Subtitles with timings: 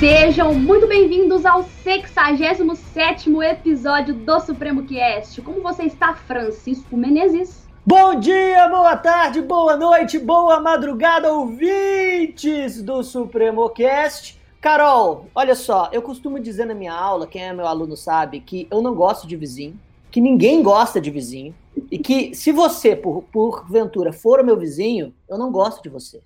[0.00, 5.42] Sejam muito bem-vindos ao 67º episódio do Supremo Cast.
[5.42, 7.68] Como você está, Francisco Menezes?
[7.84, 14.40] Bom dia, boa tarde, boa noite, boa madrugada, ouvintes do Supremo Cast.
[14.58, 18.66] Carol, olha só, eu costumo dizer na minha aula, quem é meu aluno sabe, que
[18.70, 19.78] eu não gosto de vizinho,
[20.10, 21.54] que ninguém gosta de vizinho,
[21.90, 26.20] e que se você, por, porventura, for o meu vizinho, eu não gosto de você.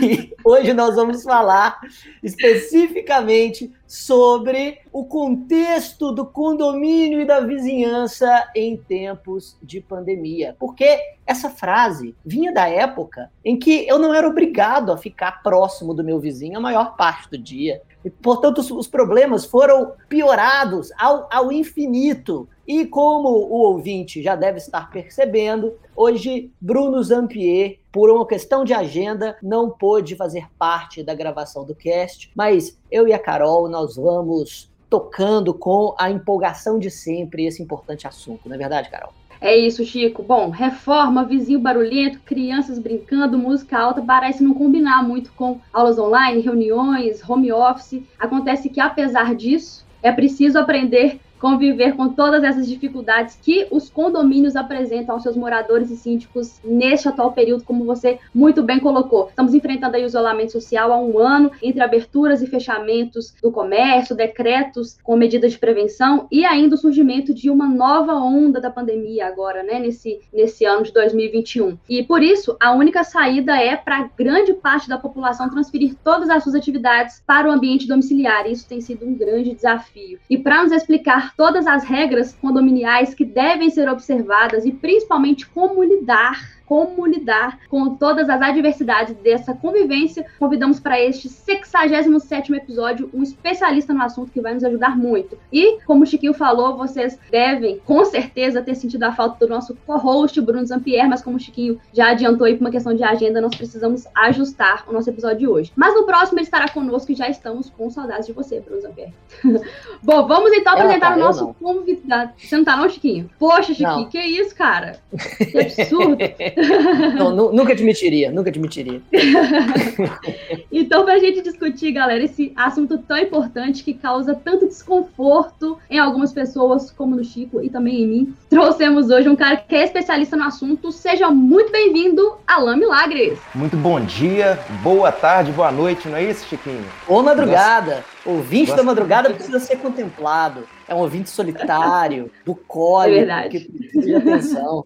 [0.00, 1.80] E hoje nós vamos falar
[2.22, 10.56] especificamente sobre o contexto do condomínio e da vizinhança em tempos de pandemia.
[10.58, 15.94] Porque essa frase vinha da época em que eu não era obrigado a ficar próximo
[15.94, 17.82] do meu vizinho a maior parte do dia.
[18.10, 22.48] Portanto, os, os problemas foram piorados ao, ao infinito.
[22.66, 28.74] E como o ouvinte já deve estar percebendo, hoje Bruno Zampier, por uma questão de
[28.74, 33.96] agenda, não pôde fazer parte da gravação do cast, mas eu e a Carol nós
[33.96, 39.12] vamos tocando com a empolgação de sempre esse importante assunto, não é verdade, Carol?
[39.46, 40.24] É isso, Chico.
[40.24, 46.40] Bom, reforma, vizinho barulhento, crianças brincando, música alta, parece não combinar muito com aulas online,
[46.40, 48.02] reuniões, home office.
[48.18, 54.56] Acontece que, apesar disso, é preciso aprender conviver com todas essas dificuldades que os condomínios
[54.56, 59.28] apresentam aos seus moradores e síndicos neste atual período, como você muito bem colocou.
[59.28, 64.16] Estamos enfrentando aí o isolamento social há um ano, entre aberturas e fechamentos do comércio,
[64.16, 69.28] decretos com medidas de prevenção e ainda o surgimento de uma nova onda da pandemia
[69.28, 71.78] agora, né, nesse, nesse ano de 2021.
[71.88, 76.42] E por isso, a única saída é para grande parte da população transferir todas as
[76.42, 78.50] suas atividades para o ambiente domiciliar.
[78.50, 80.18] Isso tem sido um grande desafio.
[80.28, 85.84] E para nos explicar todas as regras condominiais que devem ser observadas e principalmente como
[85.84, 90.26] lidar como lidar com todas as adversidades dessa convivência.
[90.38, 95.38] Convidamos para este 67 episódio um especialista no assunto que vai nos ajudar muito.
[95.52, 99.76] E, como o Chiquinho falou, vocês devem, com certeza, ter sentido a falta do nosso
[99.86, 103.40] co-host, Bruno Zampier, mas como o Chiquinho já adiantou aí por uma questão de agenda,
[103.40, 105.72] nós precisamos ajustar o nosso episódio de hoje.
[105.76, 109.10] Mas no próximo ele estará conosco e já estamos com saudades de você, Bruno Zampier.
[110.02, 112.32] Bom, vamos então apresentar tá, o nosso convidado.
[112.36, 113.30] Você não tá não, Chiquinho?
[113.38, 114.08] Poxa, Chiquinho, não.
[114.08, 114.98] que isso, cara?
[115.38, 116.16] Que absurdo.
[117.16, 119.00] Não, nunca admitiria, nunca admitiria.
[120.72, 125.98] então, para a gente discutir, galera, esse assunto tão importante que causa tanto desconforto em
[125.98, 129.84] algumas pessoas, como no Chico e também em mim, trouxemos hoje um cara que é
[129.84, 130.90] especialista no assunto.
[130.90, 133.38] Seja muito bem-vindo, Alain Milagres.
[133.54, 136.84] Muito bom dia, boa tarde, boa noite, não é isso, Chiquinho?
[137.06, 137.96] Boa madrugada.
[137.96, 138.16] Nossa.
[138.26, 140.66] Ouvinte Gosto da madrugada precisa ser contemplado.
[140.88, 144.84] É um ouvinte solitário, bucólico, é que precisa de atenção.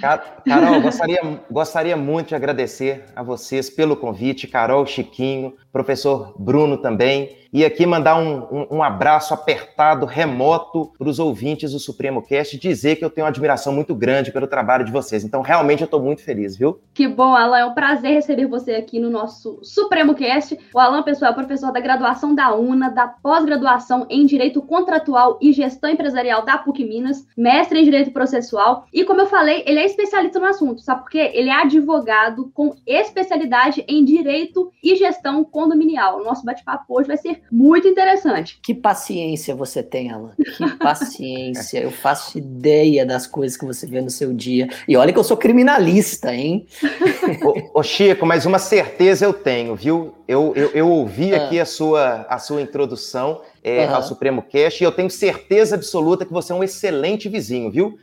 [0.00, 7.40] Carol, gostaria, gostaria muito de agradecer a vocês pelo convite, Carol, Chiquinho, professor Bruno também.
[7.52, 12.56] E aqui mandar um, um, um abraço apertado, remoto, para os ouvintes do Supremo Cast,
[12.56, 15.24] dizer que eu tenho uma admiração muito grande pelo trabalho de vocês.
[15.24, 16.80] Então, realmente, eu estou muito feliz, viu?
[16.94, 17.58] Que bom, Alan.
[17.58, 20.56] É um prazer receber você aqui no nosso Supremo Cast.
[20.72, 25.52] O Alan, pessoal, é professor da graduação da UNA, da pós-graduação em Direito Contratual e
[25.52, 28.84] Gestão Empresarial da PUC Minas, mestre em Direito Processual.
[28.92, 31.32] E, como eu falei, ele é especialista no assunto, sabe por quê?
[31.34, 36.20] Ele é advogado com especialidade em Direito e Gestão Condominial.
[36.20, 38.58] O nosso bate-papo hoje vai ser muito interessante.
[38.62, 40.32] Que paciência você tem, Alan.
[40.56, 41.80] Que paciência.
[41.80, 44.70] eu faço ideia das coisas que você vê no seu dia.
[44.88, 46.66] E olha que eu sou criminalista, hein?
[47.44, 50.14] ô, ô, Chico, mas uma certeza eu tenho, viu?
[50.26, 51.44] Eu, eu, eu ouvi ah.
[51.44, 53.96] aqui a sua, a sua introdução é, uhum.
[53.96, 57.98] ao Supremo Cash e eu tenho certeza absoluta que você é um excelente vizinho, viu?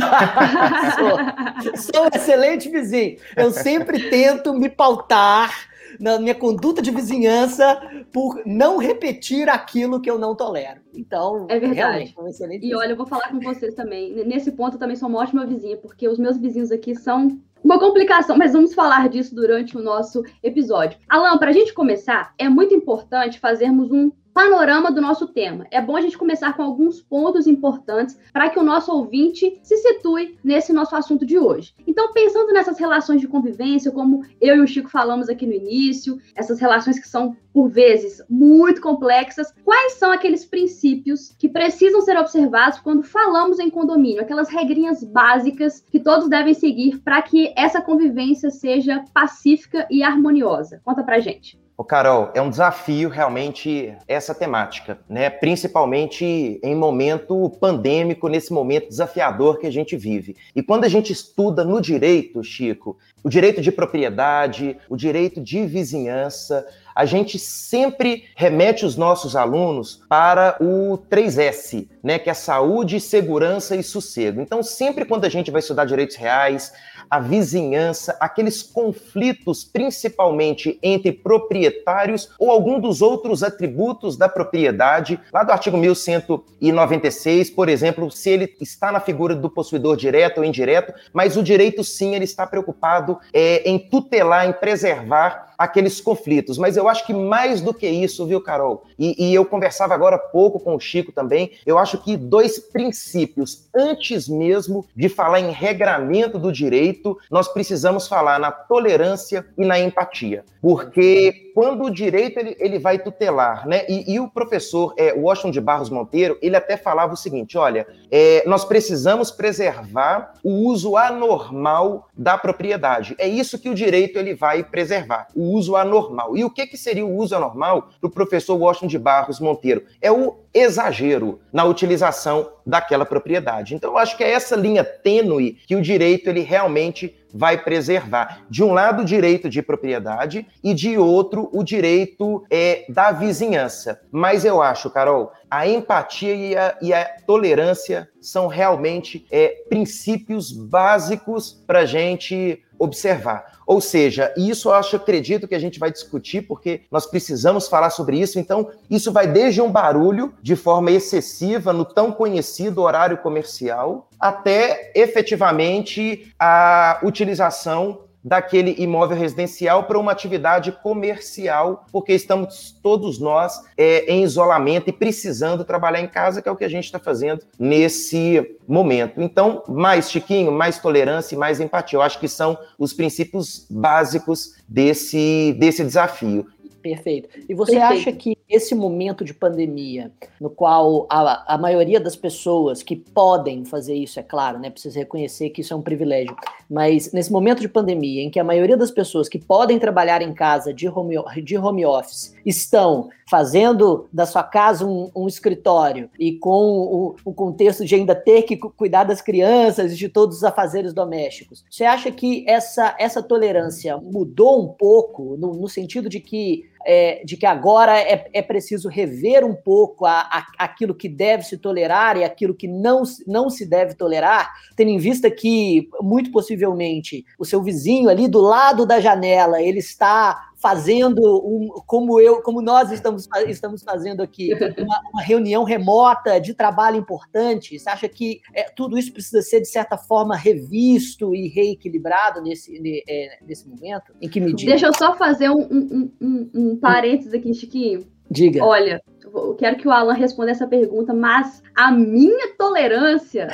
[0.96, 3.18] sou, sou um excelente vizinho.
[3.36, 7.80] Eu sempre tento me pautar na minha conduta de vizinhança
[8.12, 10.80] por não repetir aquilo que eu não tolero.
[10.94, 12.14] Então, é verdade.
[12.26, 14.24] Excelente e olha, eu vou falar com vocês também.
[14.24, 17.78] Nesse ponto, eu também sou uma ótima vizinha, porque os meus vizinhos aqui são uma
[17.78, 20.98] complicação, mas vamos falar disso durante o nosso episódio.
[21.08, 25.66] Alan, para a gente começar, é muito importante fazermos um panorama do nosso tema.
[25.70, 29.76] É bom a gente começar com alguns pontos importantes para que o nosso ouvinte se
[29.76, 31.74] situe nesse nosso assunto de hoje.
[31.86, 36.18] Então, pensando nessas relações de convivência, como eu e o Chico falamos aqui no início,
[36.34, 42.16] essas relações que são, por vezes, muito complexas, quais são aqueles princípios que precisam ser
[42.18, 44.22] observados quando falamos em condomínio?
[44.22, 50.80] Aquelas regrinhas básicas que todos devem seguir para que essa convivência seja pacífica e harmoniosa.
[50.84, 51.61] Conta pra gente.
[51.82, 55.28] Ô Carol, é um desafio realmente essa temática, né?
[55.28, 60.36] Principalmente em momento pandêmico, nesse momento desafiador que a gente vive.
[60.54, 65.66] E quando a gente estuda no direito, Chico, o direito de propriedade, o direito de
[65.66, 66.64] vizinhança,
[66.94, 73.74] a gente sempre remete os nossos alunos para o 3S, né, que é saúde, segurança
[73.74, 74.40] e sossego.
[74.40, 76.72] Então, sempre quando a gente vai estudar direitos reais,
[77.12, 85.44] a vizinhança, aqueles conflitos, principalmente entre proprietários ou algum dos outros atributos da propriedade, lá
[85.44, 90.94] do artigo 1196, por exemplo, se ele está na figura do possuidor direto ou indireto,
[91.12, 96.58] mas o direito sim, ele está preocupado é, em tutelar, em preservar aqueles conflitos.
[96.58, 98.84] Mas eu acho que mais do que isso, viu, Carol?
[98.98, 101.52] E, e, eu conversava agora pouco com o Chico também.
[101.64, 108.08] Eu acho que dois princípios, antes mesmo de falar em regramento do direito, nós precisamos
[108.08, 110.44] falar na tolerância e na empatia.
[110.60, 113.84] Porque quando o direito ele, ele vai tutelar, né?
[113.88, 117.86] E, e o professor é, Washington de Barros Monteiro, ele até falava o seguinte: olha,
[118.10, 123.14] é, nós precisamos preservar o uso anormal da propriedade.
[123.18, 126.36] É isso que o direito ele vai preservar, o uso anormal.
[126.36, 129.84] E o que, que seria o uso anormal para o professor Washington de Barros Monteiro?
[130.00, 133.74] É o exagero na utilização daquela propriedade.
[133.74, 138.44] Então, eu acho que é essa linha tênue que o direito ele realmente vai preservar.
[138.50, 144.00] De um lado, o direito de propriedade e de outro, o direito é, da vizinhança.
[144.10, 150.52] Mas eu acho, Carol, a empatia e a, e a tolerância são realmente é, princípios
[150.52, 153.61] básicos para a gente observar.
[153.66, 157.90] Ou seja, isso eu acho, acredito que a gente vai discutir, porque nós precisamos falar
[157.90, 158.38] sobre isso.
[158.38, 164.92] Então, isso vai desde um barulho de forma excessiva no tão conhecido horário comercial, até
[164.94, 174.04] efetivamente a utilização daquele imóvel residencial para uma atividade comercial, porque estamos todos nós é,
[174.12, 177.44] em isolamento e precisando trabalhar em casa, que é o que a gente está fazendo
[177.58, 179.20] nesse momento.
[179.20, 181.96] Então, mais Chiquinho, mais tolerância e mais empatia.
[181.96, 186.46] Eu acho que são os princípios básicos desse, desse desafio.
[186.82, 187.28] Perfeito.
[187.48, 188.00] E você Perfeito.
[188.00, 193.64] acha que esse momento de pandemia, no qual a, a maioria das pessoas que podem
[193.64, 194.68] fazer isso, é claro, né?
[194.68, 196.36] Precisa reconhecer que isso é um privilégio,
[196.68, 200.34] mas nesse momento de pandemia, em que a maioria das pessoas que podem trabalhar em
[200.34, 206.32] casa de home, de home office estão fazendo da sua casa um, um escritório e
[206.32, 210.44] com o, o, contexto de ainda ter que cuidar das crianças e de todos os
[210.44, 216.20] afazeres domésticos, você acha que essa, essa tolerância mudou um pouco no, no sentido de
[216.20, 221.08] que é, de que agora é, é preciso rever um pouco a, a, aquilo que
[221.08, 225.88] deve se tolerar e aquilo que não, não se deve tolerar, tendo em vista que,
[226.00, 232.20] muito possivelmente, o seu vizinho ali do lado da janela, ele está fazendo um, como
[232.20, 237.76] eu, como nós estamos, estamos fazendo aqui, uma, uma reunião remota de trabalho importante.
[237.76, 242.80] Você acha que é, tudo isso precisa ser de certa forma revisto e reequilibrado nesse,
[243.08, 244.14] é, nesse momento?
[244.22, 244.70] Em que medida?
[244.70, 248.06] Deixa eu só fazer um, um, um, um parênteses aqui, Chiquinho.
[248.30, 248.64] Diga.
[248.64, 253.48] Olha, eu quero que o Alan responda essa pergunta, mas a minha tolerância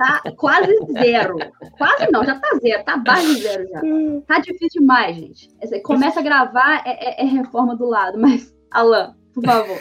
[0.00, 1.36] tá quase zero.
[1.76, 3.80] Quase não, já tá zero, tá abaixo de zero já.
[4.26, 5.50] Tá difícil demais, gente.
[5.82, 9.78] Começa a gravar, é, é, é reforma do lado, mas, Alan, por favor.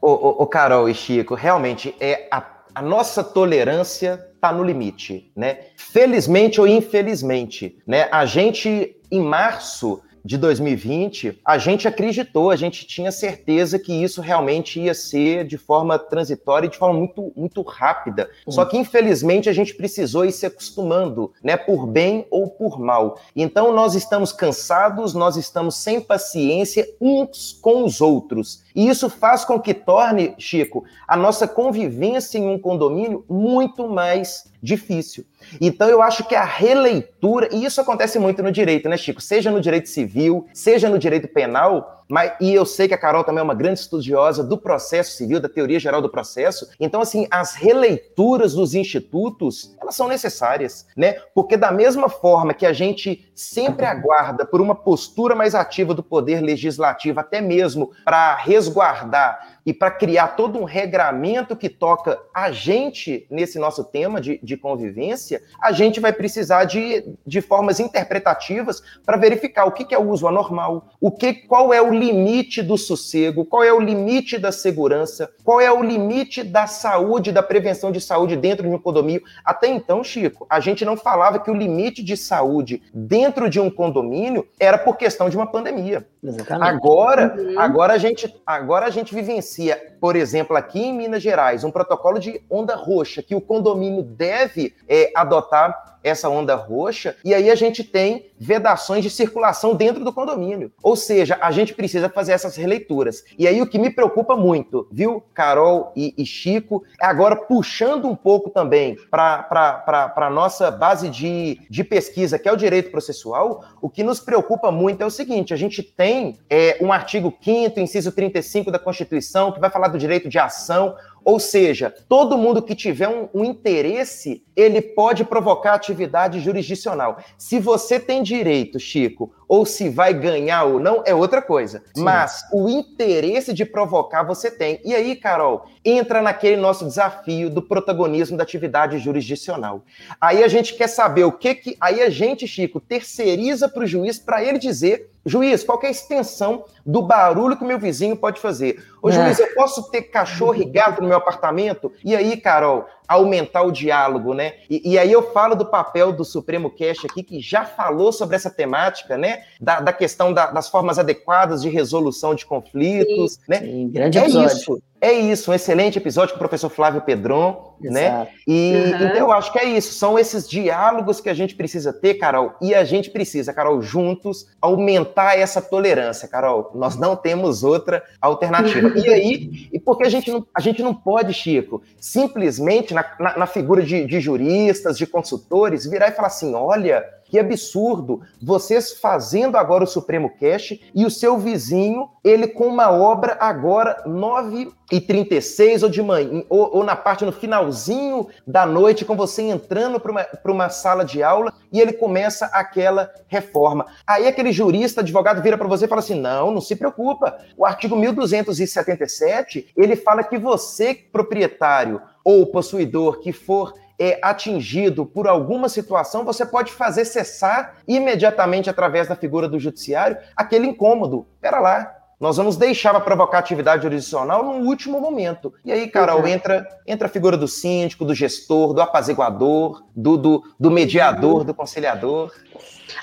[0.00, 2.42] Ô, ô, ô, Carol e Chico, realmente é a,
[2.74, 5.58] a nossa tolerância tá no limite, né?
[5.76, 8.08] Felizmente ou infelizmente, né?
[8.10, 14.22] A gente em março de 2020, a gente acreditou, a gente tinha certeza que isso
[14.22, 18.30] realmente ia ser de forma transitória e de forma muito, muito rápida.
[18.46, 18.52] Uhum.
[18.52, 23.18] Só que, infelizmente, a gente precisou ir se acostumando, né, por bem ou por mal.
[23.36, 28.62] Então, nós estamos cansados, nós estamos sem paciência uns com os outros.
[28.74, 34.53] E isso faz com que torne, Chico, a nossa convivência em um condomínio muito mais
[34.64, 35.26] difícil.
[35.60, 39.20] Então eu acho que a releitura, e isso acontece muito no direito, né, Chico?
[39.20, 43.24] Seja no direito civil, seja no direito penal, mas, e eu sei que a Carol
[43.24, 46.68] também é uma grande estudiosa do processo civil, da teoria geral do processo.
[46.78, 51.14] Então, assim, as releituras dos institutos, elas são necessárias, né?
[51.34, 56.02] Porque da mesma forma que a gente sempre aguarda por uma postura mais ativa do
[56.02, 62.50] poder legislativo, até mesmo para resguardar e para criar todo um regramento que toca a
[62.50, 68.82] gente nesse nosso tema de, de convivência, a gente vai precisar de, de formas interpretativas
[69.04, 72.62] para verificar o que, que é o uso anormal, o que, qual é o limite
[72.62, 77.42] do sossego, qual é o limite da segurança, qual é o limite da saúde, da
[77.42, 79.22] prevenção de saúde dentro de um condomínio.
[79.44, 83.70] Até então, Chico, a gente não falava que o limite de saúde dentro de um
[83.70, 86.06] condomínio era por questão de uma pandemia.
[86.22, 86.68] Exatamente.
[86.68, 87.60] Agora, uhum.
[87.60, 89.53] agora a gente, agora a gente vivencia
[90.00, 94.74] por exemplo, aqui em Minas Gerais, um protocolo de onda roxa que o condomínio deve
[94.88, 100.12] é, adotar essa onda roxa, e aí a gente tem vedações de circulação dentro do
[100.12, 100.70] condomínio.
[100.82, 103.24] Ou seja, a gente precisa fazer essas releituras.
[103.38, 108.06] E aí o que me preocupa muito, viu, Carol e, e Chico, é agora puxando
[108.06, 113.64] um pouco também para a nossa base de, de pesquisa, que é o direito processual,
[113.80, 117.80] o que nos preocupa muito é o seguinte: a gente tem é, um artigo 5,
[117.80, 120.94] inciso 35 da Constituição, que vai falar do direito de ação.
[121.24, 127.18] Ou seja, todo mundo que tiver um, um, interesse, ele pode provocar atividade jurisdicional.
[127.38, 131.82] Se você tem direito, Chico, ou se vai ganhar ou não, é outra coisa.
[131.94, 132.02] Sim.
[132.02, 134.80] Mas o interesse de provocar você tem.
[134.84, 139.82] E aí, Carol, entra naquele nosso desafio do protagonismo da atividade jurisdicional.
[140.20, 141.76] Aí a gente quer saber o que que.
[141.80, 145.90] Aí a gente, Chico, terceiriza para o juiz para ele dizer Juiz, qual é a
[145.90, 148.84] extensão do barulho que o meu vizinho pode fazer?
[149.00, 149.12] Ô, é.
[149.12, 151.90] juiz, eu posso ter cachorro e gato no meu apartamento?
[152.04, 154.54] E aí, Carol, aumentar o diálogo, né?
[154.68, 158.36] E, e, aí eu falo do papel do Supremo Cash aqui, que já falou sobre
[158.36, 159.44] essa temática, né?
[159.60, 163.60] Da, da questão da, das formas adequadas de resolução de conflitos, sim, né?
[163.60, 164.56] Sim, grande é episódio.
[164.56, 164.82] Isso.
[165.04, 168.06] É isso, um excelente episódio com o professor Flávio Pedron, né?
[168.06, 168.24] Exato.
[168.24, 168.28] né?
[168.46, 169.06] E uhum.
[169.06, 172.54] então eu acho que é isso, são esses diálogos que a gente precisa ter, Carol,
[172.58, 176.70] e a gente precisa, Carol, juntos aumentar essa tolerância, Carol.
[176.74, 178.98] Nós não temos outra alternativa.
[178.98, 183.38] e aí, e porque a gente não, a gente não pode, Chico, simplesmente na, na,
[183.40, 188.20] na figura de, de juristas, de consultores, virar e falar assim: olha, que absurdo!
[188.40, 194.04] Vocês fazendo agora o Supremo Cash e o seu vizinho, ele com uma obra agora
[194.06, 199.16] 9 e 36 ou de manhã, ou, ou, na parte no finalzinho da noite, com
[199.16, 203.86] você entrando para uma, uma sala de aula e ele começa aquela reforma.
[204.06, 207.36] Aí aquele jurista, advogado, vira para você e fala assim: não, não se preocupa.
[207.56, 215.26] O artigo 1277 ele fala que você, proprietário ou possuidor que for é atingido por
[215.28, 221.26] alguma situação, você pode fazer cessar imediatamente através da figura do judiciário aquele incômodo.
[221.40, 225.52] Pera lá, nós vamos deixar para provocar atividade jurisdicional no último momento.
[225.64, 226.26] E aí, Carol, uhum.
[226.26, 231.52] entra, entra a figura do síndico, do gestor, do apaziguador, do, do, do mediador, do
[231.52, 232.32] conciliador.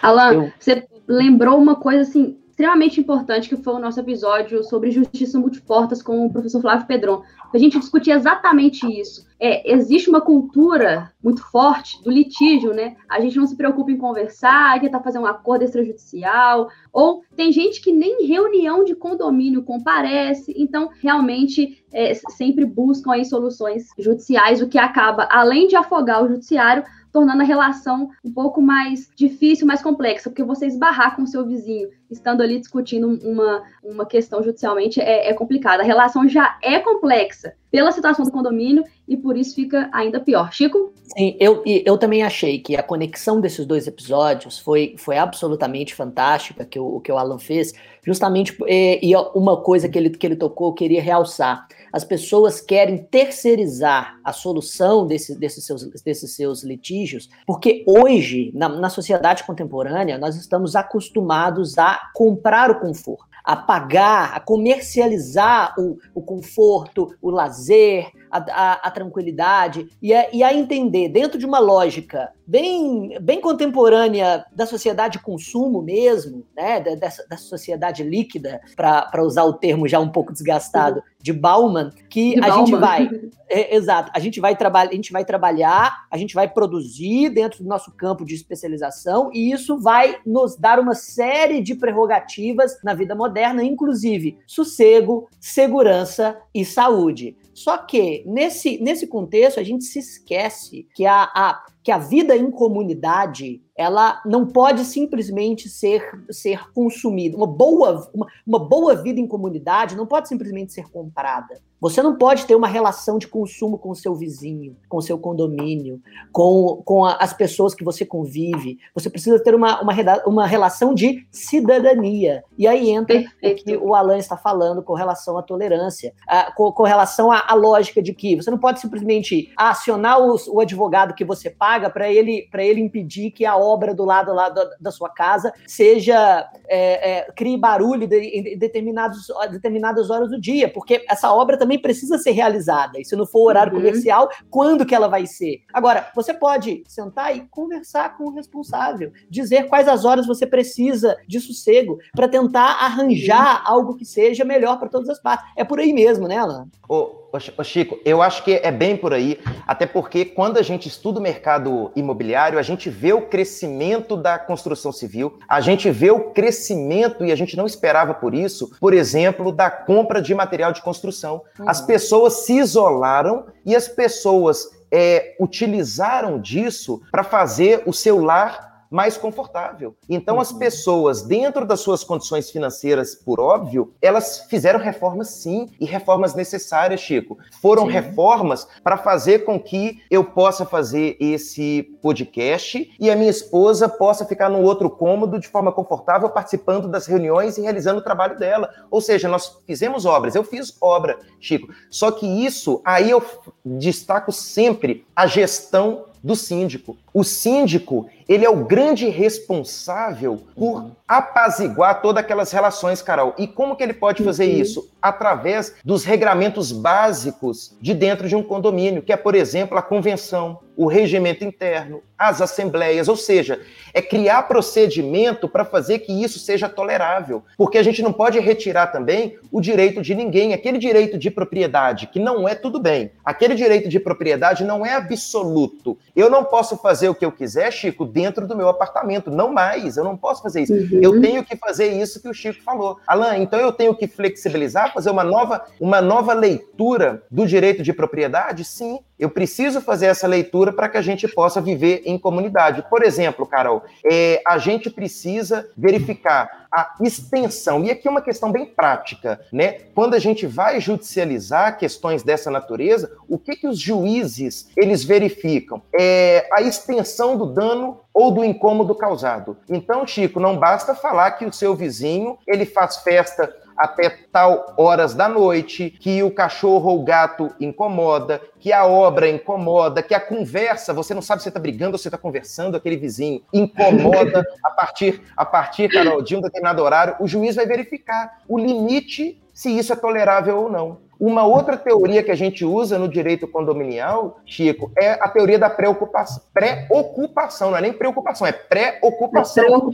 [0.02, 0.52] Alan, Eu...
[0.60, 6.04] você lembrou uma coisa assim extremamente importante, que foi o nosso episódio sobre justiça multiportas
[6.04, 7.24] com o professor Flávio Pedron.
[7.52, 9.26] A gente discutir exatamente isso.
[9.40, 12.96] É, existe uma cultura muito forte do litígio, né?
[13.10, 17.82] A gente não se preocupa em conversar, tentar fazer um acordo extrajudicial, ou tem gente
[17.82, 24.68] que nem reunião de condomínio comparece, então realmente é, sempre buscam aí soluções judiciais, o
[24.68, 29.82] que acaba, além de afogar o judiciário, tornando a relação um pouco mais difícil, mais
[29.82, 35.00] complexa, porque você esbarrar com o seu vizinho, estando ali discutindo uma, uma questão judicialmente,
[35.00, 35.80] é, é complicado.
[35.80, 40.52] A relação já é complexa pela situação do condomínio e por isso fica ainda pior.
[40.52, 40.94] Chico?
[41.18, 46.66] Sim, eu, eu também achei que a conexão desses dois episódios foi, foi absolutamente fantástica,
[46.66, 47.74] que o, que o Alan fez,
[48.06, 51.68] justamente, e, e uma coisa que ele, que ele tocou, eu queria realçar.
[51.92, 58.70] As pessoas querem terceirizar a solução desse, desses, seus, desses seus litígios, porque hoje, na,
[58.70, 65.98] na sociedade contemporânea, nós estamos acostumados a comprar o conforto a pagar, a comercializar o,
[66.14, 71.46] o conforto, o lazer, a, a, a tranquilidade e a, e a, entender, dentro de
[71.46, 78.62] uma lógica bem, bem contemporânea da sociedade de consumo mesmo, né, dessa, da sociedade líquida,
[78.76, 82.66] para usar o termo já um pouco desgastado, de Bauman, que de a Bauman.
[82.66, 83.10] gente vai.
[83.50, 87.64] É, exato, a gente vai, trabalhar, a gente vai trabalhar, a gente vai produzir dentro
[87.64, 92.94] do nosso campo de especialização, e isso vai nos dar uma série de prerrogativas na
[92.94, 97.36] vida moderna, inclusive sossego, segurança e saúde.
[97.54, 102.36] Só que nesse, nesse contexto a gente se esquece que a, a, que a vida
[102.36, 107.36] em comunidade ela não pode simplesmente ser, ser consumida.
[107.36, 111.60] Uma boa, uma, uma boa vida em comunidade não pode simplesmente ser comprada.
[111.80, 115.18] Você não pode ter uma relação de consumo com o seu vizinho, com o seu
[115.18, 116.00] condomínio,
[116.32, 118.78] com, com a, as pessoas que você convive.
[118.94, 119.94] Você precisa ter uma, uma,
[120.28, 122.44] uma relação de cidadania.
[122.56, 123.62] E aí entra Perfeito.
[123.62, 126.14] o que o Alan está falando com relação à tolerância,
[126.56, 130.60] com, com, relação à, à, lógica de que você não pode simplesmente acionar o, o
[130.60, 134.50] advogado que você paga paga para ele, ele impedir que a obra do lado lá
[134.50, 140.40] da, da sua casa seja é, é, crie barulho de, em determinados, determinadas horas do
[140.40, 143.00] dia, porque essa obra também precisa ser realizada.
[143.00, 143.80] E se não for horário uhum.
[143.80, 145.62] comercial, quando que ela vai ser?
[145.74, 151.18] Agora, você pode sentar e conversar com o responsável, dizer quais as horas você precisa
[151.26, 153.74] de sossego para tentar arranjar uhum.
[153.74, 155.50] algo que seja melhor para todas as partes.
[155.56, 156.68] É por aí mesmo, né, Alan?
[156.90, 157.21] Ô,
[157.58, 161.20] ô, Chico, eu acho que é bem por aí, até porque quando a gente estuda
[161.20, 166.32] o mercado imobiliário, a gente vê o crescimento da construção civil, a gente vê o
[166.32, 170.82] crescimento, e a gente não esperava por isso, por exemplo, da compra de material de
[170.82, 171.42] construção.
[171.60, 171.70] Uhum.
[171.70, 178.71] As pessoas se isolaram e as pessoas é, utilizaram disso para fazer o seu lar
[178.92, 179.96] mais confortável.
[180.10, 180.42] Então, uhum.
[180.42, 186.36] as pessoas, dentro das suas condições financeiras, por óbvio, elas fizeram reformas sim, e reformas
[186.36, 187.38] necessárias, Chico.
[187.62, 187.92] Foram sim.
[187.94, 194.26] reformas para fazer com que eu possa fazer esse podcast e a minha esposa possa
[194.26, 198.70] ficar no outro cômodo de forma confortável, participando das reuniões e realizando o trabalho dela.
[198.92, 201.74] Ou seja, nós fizemos obras, eu fiz obra, Chico.
[201.90, 203.24] Só que isso, aí eu
[203.64, 206.98] destaco sempre a gestão do síndico.
[207.14, 210.92] O síndico, ele é o grande responsável por uhum.
[211.06, 213.36] apaziguar todas aquelas relações, Carol.
[213.38, 214.62] E como que ele pode fazer uhum.
[214.62, 214.90] isso?
[215.02, 220.60] Através dos regramentos básicos de dentro de um condomínio, que é, por exemplo, a convenção,
[220.78, 223.60] o regimento interno, as assembleias, ou seja,
[223.94, 228.88] é criar procedimento para fazer que isso seja tolerável, porque a gente não pode retirar
[228.88, 233.12] também o direito de ninguém, aquele direito de propriedade, que não é tudo bem.
[233.26, 235.98] Aquele direito de propriedade não é absoluto.
[236.16, 239.32] Eu não posso fazer o que eu quiser, Chico, dentro do meu apartamento.
[239.32, 240.74] Não mais, eu não posso fazer isso.
[240.74, 241.00] Uhum.
[241.02, 243.00] Eu tenho que fazer isso que o Chico falou.
[243.08, 247.94] Alan, então eu tenho que flexibilizar, fazer uma nova, uma nova leitura do direito de
[247.94, 248.64] propriedade?
[248.64, 252.84] Sim, eu preciso fazer essa leitura para que a gente possa viver em comunidade.
[252.90, 257.84] Por exemplo, Carol, é, a gente precisa verificar a extensão.
[257.84, 259.74] E aqui é uma questão bem prática, né?
[259.94, 265.84] Quando a gente vai judicializar questões dessa natureza, o que, que os juízes eles verificam?
[265.94, 269.56] É a extensão do dano ou do incômodo causado.
[269.70, 275.16] Então, Chico, não basta falar que o seu vizinho ele faz festa até tal horas
[275.16, 280.20] da noite, que o cachorro ou o gato incomoda, que a obra incomoda, que a
[280.20, 284.70] conversa, você não sabe se está brigando ou se está conversando, aquele vizinho incomoda a
[284.70, 289.76] partir, a partir, Carol, de um determinado horário, o juiz vai verificar o limite se
[289.76, 290.98] isso é tolerável ou não.
[291.22, 295.70] Uma outra teoria que a gente usa no direito condominial, Chico, é a teoria da
[295.70, 296.42] preocupação.
[296.52, 299.92] Pré-ocupação, não é nem preocupação, é pré-ocupação.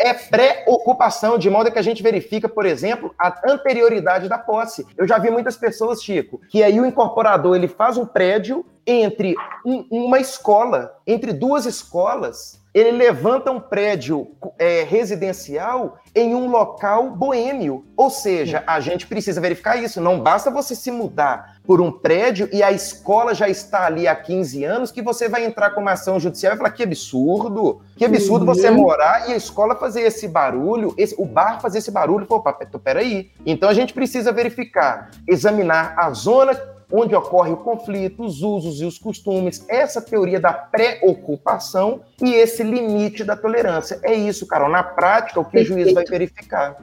[0.00, 4.84] É pré-ocupação, de modo que a gente verifica, por exemplo, a anterioridade da posse.
[4.96, 9.36] Eu já vi muitas pessoas, Chico, que aí o incorporador ele faz um prédio entre
[9.64, 14.28] um, uma escola, entre duas escolas, ele levanta um prédio
[14.58, 17.84] é, residencial em um local boêmio.
[17.96, 20.00] Ou seja, a gente precisa verificar isso.
[20.00, 24.14] Não basta você se mudar por um prédio e a escola já está ali há
[24.14, 28.04] 15 anos que você vai entrar com uma ação judicial e falar que absurdo, que
[28.04, 28.54] absurdo uhum.
[28.54, 32.26] você morar e a escola fazer esse barulho, esse, o bar fazer esse barulho.
[32.26, 32.42] Pô,
[32.82, 33.30] peraí.
[33.44, 36.58] Então a gente precisa verificar, examinar a zona
[36.90, 42.62] onde ocorre o conflito, os usos e os costumes, essa teoria da preocupação e esse
[42.62, 44.00] limite da tolerância.
[44.02, 44.68] É isso, Carol.
[44.68, 45.78] Na prática, o que Perfeito.
[45.78, 46.76] o juiz vai verificar.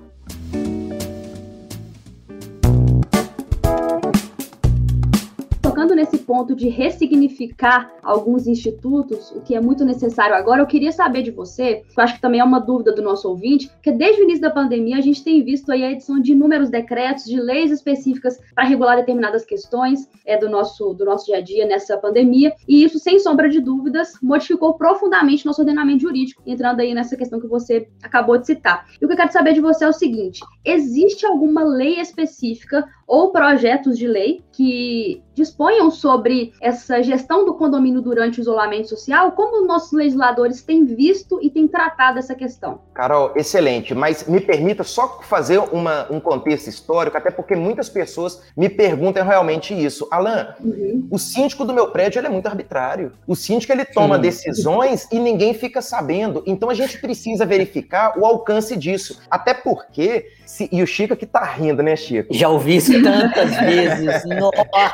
[5.85, 10.91] Tocando nesse ponto de ressignificar alguns institutos, o que é muito necessário agora, eu queria
[10.91, 14.21] saber de você, eu acho que também é uma dúvida do nosso ouvinte, que desde
[14.21, 17.39] o início da pandemia a gente tem visto aí a edição de inúmeros decretos, de
[17.39, 21.97] leis específicas para regular determinadas questões é, do, nosso, do nosso dia a dia nessa
[21.97, 27.15] pandemia, e isso, sem sombra de dúvidas, modificou profundamente nosso ordenamento jurídico, entrando aí nessa
[27.15, 28.87] questão que você acabou de citar.
[28.99, 32.85] E o que eu quero saber de você é o seguinte: existe alguma lei específica
[33.07, 39.33] ou projetos de lei que disponham sobre essa gestão do condomínio durante o isolamento social,
[39.33, 42.79] como nossos legisladores têm visto e têm tratado essa questão?
[42.93, 48.41] Carol, excelente, mas me permita só fazer uma, um contexto histórico, até porque muitas pessoas
[48.55, 50.07] me perguntam realmente isso.
[50.09, 51.07] Alan, uhum.
[51.11, 53.11] o síndico do meu prédio é muito arbitrário.
[53.27, 54.21] O síndico ele toma Sim.
[54.21, 56.41] decisões e ninguém fica sabendo.
[56.45, 59.19] Então a gente precisa verificar o alcance disso.
[59.29, 62.33] Até porque, se, e o Chico que tá rindo, né, Chico?
[62.33, 64.23] Já ouvi isso tantas vezes.
[64.39, 64.93] Nossa,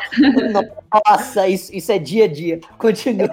[1.07, 2.59] nossa isso, isso é dia a dia.
[2.77, 3.29] Continue.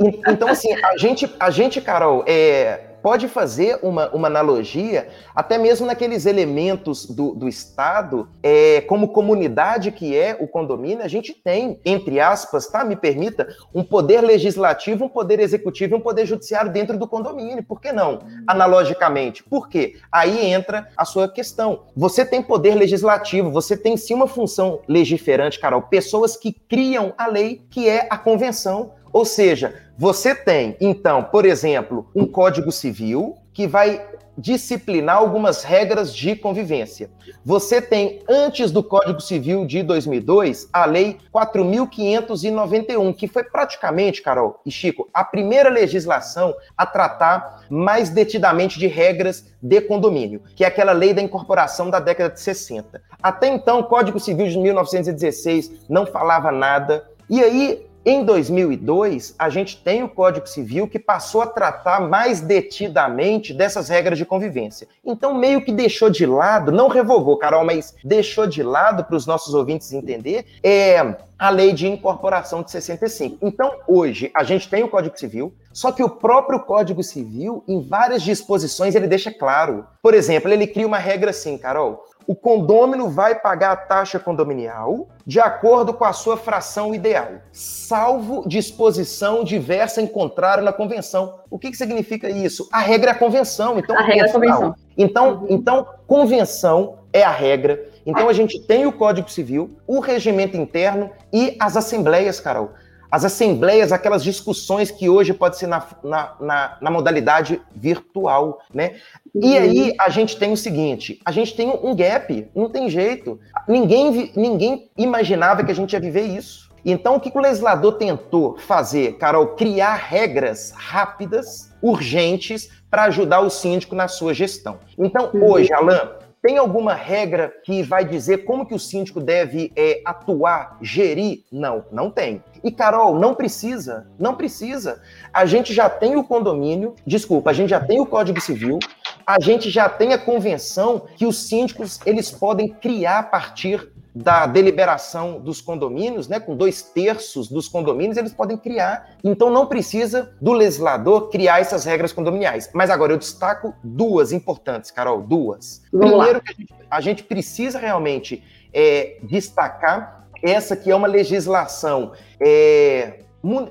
[0.00, 5.58] É, então, assim, a gente, a gente Carol, é, pode fazer uma, uma analogia até
[5.58, 11.32] mesmo naqueles elementos do, do Estado, é, como comunidade que é o condomínio, a gente
[11.32, 12.84] tem, entre aspas, tá?
[12.84, 17.62] Me permita, um poder legislativo, um poder executivo e um poder judiciário dentro do condomínio.
[17.62, 18.20] Por que não?
[18.46, 19.42] Analogicamente.
[19.42, 19.96] Por quê?
[20.10, 21.84] Aí entra a sua questão.
[21.96, 27.26] Você tem poder legislativo, você tem sim uma função legiferante, Carol, pessoas que criam a
[27.26, 28.92] lei, que é a convenção.
[29.12, 34.04] Ou seja, você tem, então, por exemplo, um Código Civil que vai
[34.36, 37.10] disciplinar algumas regras de convivência.
[37.44, 44.60] Você tem, antes do Código Civil de 2002, a Lei 4.591, que foi praticamente, Carol
[44.64, 50.66] e Chico, a primeira legislação a tratar mais detidamente de regras de condomínio, que é
[50.66, 53.02] aquela lei da incorporação da década de 60.
[53.22, 57.06] Até então, o Código Civil de 1916 não falava nada.
[57.28, 62.40] E aí, em 2002, a gente tem o Código Civil que passou a tratar mais
[62.40, 64.88] detidamente dessas regras de convivência.
[65.04, 69.24] Então, meio que deixou de lado, não revogou, Carol, mas deixou de lado para os
[69.24, 73.38] nossos ouvintes entender, é a lei de incorporação de 65.
[73.40, 77.80] Então, hoje, a gente tem o Código Civil, só que o próprio Código Civil, em
[77.80, 79.86] várias disposições, ele deixa claro.
[80.00, 85.08] Por exemplo, ele cria uma regra assim, Carol o condômino vai pagar a taxa condominial
[85.26, 91.40] de acordo com a sua fração ideal, salvo disposição diversa encontrada na convenção.
[91.50, 92.68] O que, que significa isso?
[92.72, 93.78] A regra é a convenção.
[93.78, 94.74] Então, a regra é a convenção.
[94.96, 95.46] Então, uhum.
[95.50, 97.88] então, convenção é a regra.
[98.04, 102.70] Então, a gente tem o Código Civil, o regimento interno e as assembleias, Carol
[103.12, 108.96] as assembleias, aquelas discussões que hoje pode ser na, na, na, na modalidade virtual, né?
[109.34, 109.58] E uhum.
[109.58, 113.38] aí a gente tem o seguinte, a gente tem um gap, não tem jeito.
[113.68, 116.72] Ninguém, ninguém imaginava que a gente ia viver isso.
[116.82, 119.48] Então, o que o legislador tentou fazer, Carol?
[119.48, 124.78] Criar regras rápidas, urgentes, para ajudar o síndico na sua gestão.
[124.98, 125.50] Então, uhum.
[125.50, 126.00] hoje, Alain,
[126.42, 131.44] tem alguma regra que vai dizer como que o síndico deve é, atuar, gerir?
[131.52, 132.42] Não, não tem.
[132.64, 135.00] E Carol, não precisa, não precisa.
[135.32, 138.80] A gente já tem o condomínio, desculpa, a gente já tem o Código Civil,
[139.24, 144.46] a gente já tem a convenção que os síndicos eles podem criar a partir da
[144.46, 149.16] deliberação dos condomínios, né, com dois terços dos condomínios, eles podem criar.
[149.24, 152.70] Então não precisa do legislador criar essas regras condominiais.
[152.74, 155.82] Mas agora eu destaco duas importantes, Carol, duas.
[155.92, 161.06] Vamos Primeiro, que a gente, a gente, precisa realmente é, destacar essa que é uma
[161.06, 163.20] legislação é,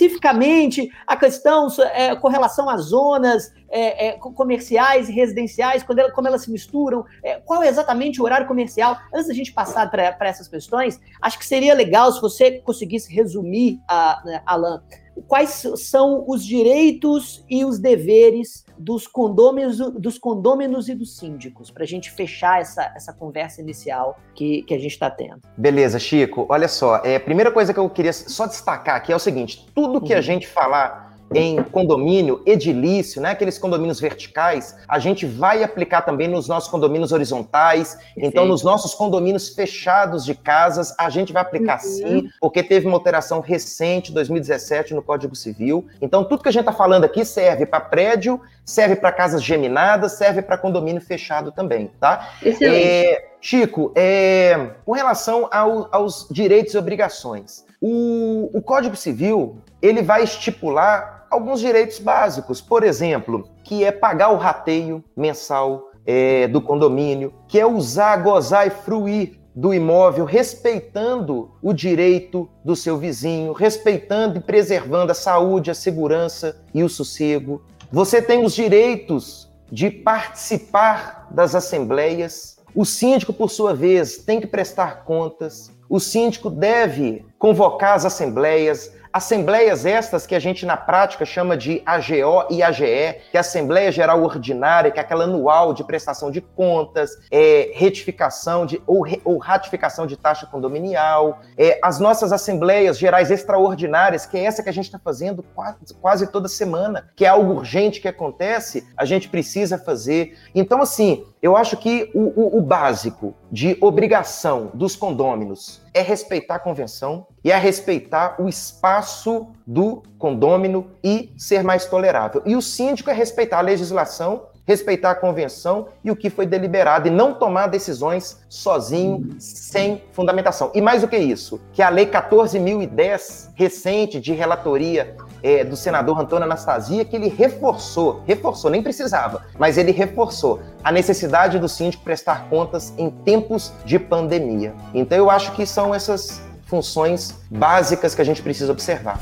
[1.05, 6.27] a questão é, com relação às zonas é, é, comerciais e residenciais, quando ela, como
[6.27, 8.97] elas se misturam, é, qual é exatamente o horário comercial?
[9.13, 13.79] Antes da gente passar para essas questões, acho que seria legal se você conseguisse resumir,
[13.87, 14.81] a, né, Alan,
[15.27, 21.83] quais são os direitos e os deveres dos condôminos, dos condôminos e dos síndicos, para
[21.83, 25.41] a gente fechar essa, essa conversa inicial que, que a gente está tendo.
[25.55, 26.45] Beleza, Chico.
[26.49, 30.01] Olha só, é, primeira coisa que eu queria só destacar aqui é o seguinte: tudo
[30.01, 30.21] que a uhum.
[30.21, 36.47] gente falar em condomínio edilício, né, aqueles condomínios verticais, a gente vai aplicar também nos
[36.47, 37.95] nossos condomínios horizontais.
[37.95, 38.25] Perfeito.
[38.25, 41.89] Então, nos nossos condomínios fechados de casas, a gente vai aplicar uhum.
[41.89, 45.85] sim, porque teve uma alteração recente, 2017, no Código Civil.
[46.01, 50.13] Então, tudo que a gente está falando aqui serve para prédio, serve para casas geminadas,
[50.13, 52.29] serve para condomínio fechado também, tá?
[52.41, 52.85] Excelente.
[52.85, 60.01] É, Chico, é, com relação ao, aos direitos e obrigações, o, o Código Civil ele
[60.01, 66.61] vai estipular alguns direitos básicos, por exemplo, que é pagar o rateio mensal é, do
[66.61, 73.53] condomínio, que é usar, gozar e fruir do imóvel, respeitando o direito do seu vizinho,
[73.53, 77.63] respeitando e preservando a saúde, a segurança e o sossego.
[77.91, 82.59] Você tem os direitos de participar das assembleias.
[82.75, 85.71] O síndico, por sua vez, tem que prestar contas.
[85.89, 91.81] O síndico deve convocar as assembleias, Assembleias estas que a gente na prática chama de
[91.85, 96.29] AGO e AGE, que é a Assembleia Geral Ordinária, que é aquela anual de prestação
[96.29, 102.99] de contas, é, retificação de, ou, ou ratificação de taxa condominial, é, as nossas Assembleias
[102.99, 107.25] Gerais Extraordinárias, que é essa que a gente está fazendo quase, quase toda semana, que
[107.25, 110.37] é algo urgente que acontece, a gente precisa fazer.
[110.53, 116.55] Então, assim, eu acho que o, o, o, básico de obrigação dos condôminos é respeitar
[116.55, 122.41] a convenção e é respeitar o espaço do condômino e ser mais tolerável.
[122.45, 127.07] E o síndico é respeitar a legislação, respeitar a convenção e o que foi deliberado
[127.07, 130.71] e não tomar decisões sozinho, sem fundamentação.
[130.75, 136.19] E mais do que isso, que a lei 14.010, recente de relatoria é, do senador
[136.19, 142.03] Antônio Anastasia que ele reforçou, reforçou, nem precisava, mas ele reforçou a necessidade do síndico
[142.03, 144.73] prestar contas em tempos de pandemia.
[144.93, 149.19] Então eu acho que são essas funções básicas que a gente precisa observar.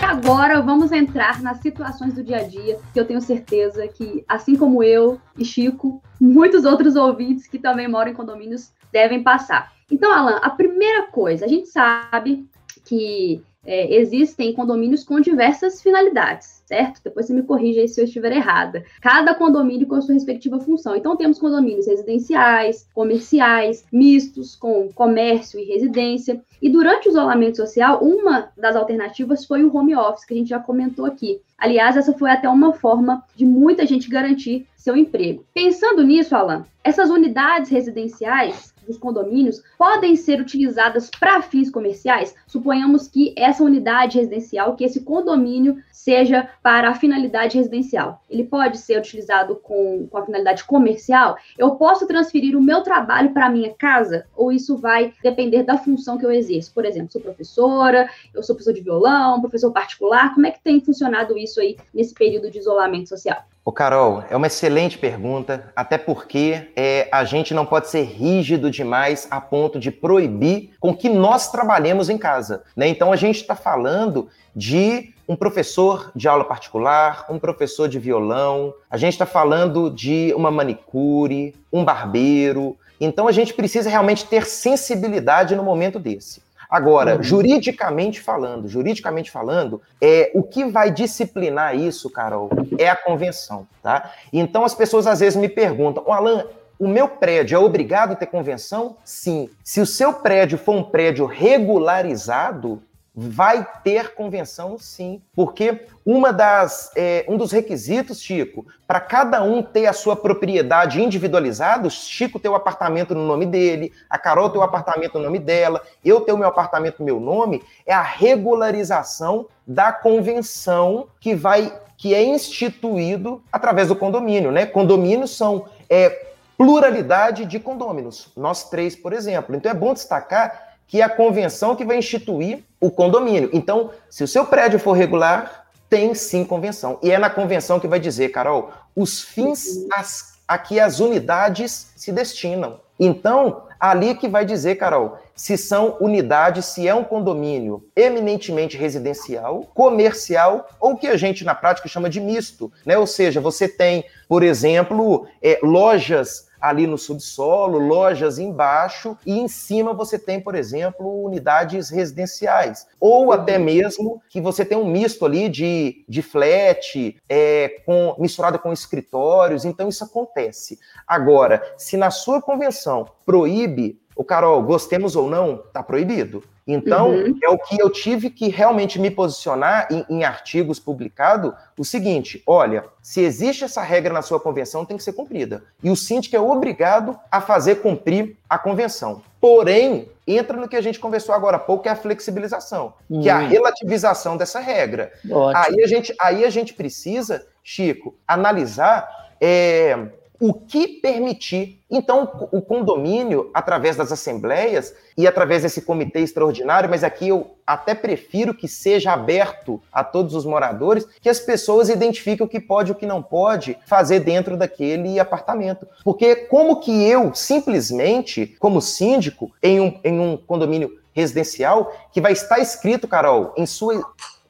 [0.00, 4.56] Agora vamos entrar nas situações do dia a dia, que eu tenho certeza que, assim
[4.56, 9.72] como eu e Chico, muitos outros ouvintes que também moram em condomínios devem passar.
[9.90, 12.48] Então, Alan, a primeira coisa, a gente sabe
[12.84, 17.00] que é, existem condomínios com diversas finalidades, certo?
[17.02, 18.84] Depois você me corrija aí se eu estiver errada.
[19.00, 20.94] Cada condomínio com a sua respectiva função.
[20.94, 26.42] Então, temos condomínios residenciais, comerciais, mistos, com comércio e residência.
[26.60, 30.50] E durante o isolamento social, uma das alternativas foi o home office, que a gente
[30.50, 31.40] já comentou aqui.
[31.56, 35.44] Aliás, essa foi até uma forma de muita gente garantir seu emprego.
[35.54, 42.34] Pensando nisso, Alan, essas unidades residenciais dos condomínios podem ser utilizadas para fins comerciais?
[42.46, 48.22] Suponhamos que essa unidade residencial, que esse condomínio seja para a finalidade residencial.
[48.28, 51.36] Ele pode ser utilizado com, com a finalidade comercial?
[51.56, 54.26] Eu posso transferir o meu trabalho para a minha casa?
[54.36, 56.74] Ou isso vai depender da função que eu exerço?
[56.74, 60.80] Por exemplo, sou professora, eu sou professor de violão, professor particular, como é que tem
[60.80, 63.44] funcionado isso aí nesse período de isolamento social?
[63.66, 68.70] Ô Carol, é uma excelente pergunta, até porque é, a gente não pode ser rígido
[68.70, 72.62] demais a ponto de proibir com que nós trabalhemos em casa.
[72.76, 72.88] Né?
[72.88, 78.74] Então a gente está falando de um professor de aula particular, um professor de violão,
[78.90, 82.76] a gente está falando de uma manicure, um barbeiro.
[83.00, 86.42] Então a gente precisa realmente ter sensibilidade no momento desse.
[86.74, 87.22] Agora, uhum.
[87.22, 94.10] juridicamente falando, juridicamente falando, é o que vai disciplinar isso, Carol, é a convenção, tá?
[94.32, 98.16] Então as pessoas às vezes me perguntam, oh, Alan, o meu prédio é obrigado a
[98.16, 98.96] ter convenção?
[99.04, 99.48] Sim.
[99.62, 102.82] Se o seu prédio for um prédio regularizado,
[103.14, 109.62] vai ter convenção sim, porque uma das, é, um dos requisitos, Chico, para cada um
[109.62, 114.58] ter a sua propriedade individualizada, Chico ter o apartamento no nome dele, a Carol ter
[114.58, 118.02] o apartamento no nome dela, eu ter o meu apartamento no meu nome, é a
[118.02, 124.66] regularização da convenção que vai que é instituído através do condomínio, né?
[124.66, 129.54] Condomínios são é, pluralidade de condôminos, nós três, por exemplo.
[129.54, 133.48] Então é bom destacar que é a convenção que vai instituir o condomínio.
[133.52, 136.98] Então, se o seu prédio for regular, tem sim convenção.
[137.02, 141.92] E é na convenção que vai dizer, Carol, os fins as, a que as unidades
[141.96, 142.78] se destinam.
[143.00, 149.62] Então, ali que vai dizer, Carol, se são unidades, se é um condomínio eminentemente residencial,
[149.74, 152.98] comercial ou que a gente na prática chama de misto, né?
[152.98, 159.46] Ou seja, você tem, por exemplo, é, lojas ali no subsolo, lojas embaixo, e em
[159.46, 162.86] cima você tem, por exemplo, unidades residenciais.
[162.98, 168.58] Ou até mesmo que você tem um misto ali de, de flat, é, com, misturado
[168.58, 170.78] com escritórios, então isso acontece.
[171.06, 176.42] Agora, se na sua convenção proíbe o Carol, gostemos ou não, está proibido.
[176.66, 177.38] Então, uhum.
[177.42, 182.42] é o que eu tive que realmente me posicionar em, em artigos publicados, o seguinte,
[182.46, 185.62] olha, se existe essa regra na sua convenção, tem que ser cumprida.
[185.82, 189.20] E o síndico é obrigado a fazer cumprir a convenção.
[189.38, 193.20] Porém, entra no que a gente conversou agora há pouco, que é a flexibilização, uhum.
[193.20, 193.48] que é a hum.
[193.48, 195.12] relativização dessa regra.
[195.54, 199.24] Aí a, gente, aí a gente precisa, Chico, analisar...
[199.40, 200.08] É,
[200.46, 201.80] o que permitir.
[201.90, 207.94] Então, o condomínio, através das assembleias e através desse comitê extraordinário, mas aqui eu até
[207.94, 212.90] prefiro que seja aberto a todos os moradores, que as pessoas identifiquem o que pode
[212.90, 215.86] e o que não pode fazer dentro daquele apartamento.
[216.04, 222.32] Porque como que eu, simplesmente, como síndico, em um, em um condomínio residencial, que vai
[222.32, 224.04] estar escrito, Carol, em sua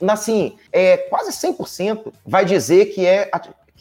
[0.08, 3.30] assim, é, quase 100% vai dizer que é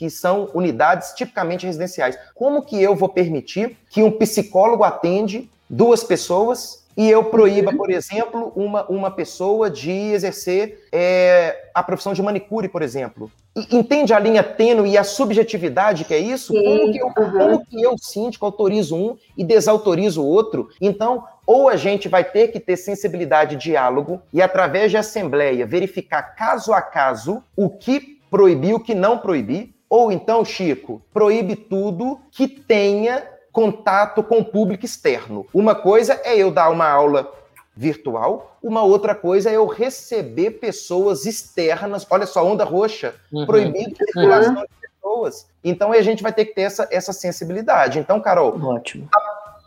[0.04, 2.18] que são unidades tipicamente residenciais.
[2.36, 7.78] Como que eu vou permitir que um psicólogo atende duas pessoas e eu proíba, uhum.
[7.78, 13.32] por exemplo, uma, uma pessoa de exercer é, a profissão de manicure, por exemplo?
[13.72, 16.52] Entende a linha tênue e a subjetividade que é isso?
[16.52, 17.32] Sim, como, que eu, uhum.
[17.32, 20.68] como que eu, síndico, autorizo um e desautorizo o outro?
[20.82, 25.66] Então, ou a gente vai ter que ter sensibilidade de diálogo e, através de assembleia,
[25.66, 31.56] verificar caso a caso o que proibir, o que não proibir, ou então, Chico, proíbe
[31.56, 35.46] tudo que tenha contato com o público externo.
[35.54, 37.32] Uma coisa é eu dar uma aula
[37.76, 42.08] virtual, uma outra coisa é eu receber pessoas externas.
[42.10, 43.46] Olha só, onda roxa, uhum.
[43.46, 44.62] proibido circulação uhum.
[44.64, 45.48] de pessoas.
[45.64, 48.00] Então a gente vai ter que ter essa, essa sensibilidade.
[48.00, 49.08] Então, Carol, Ótimo.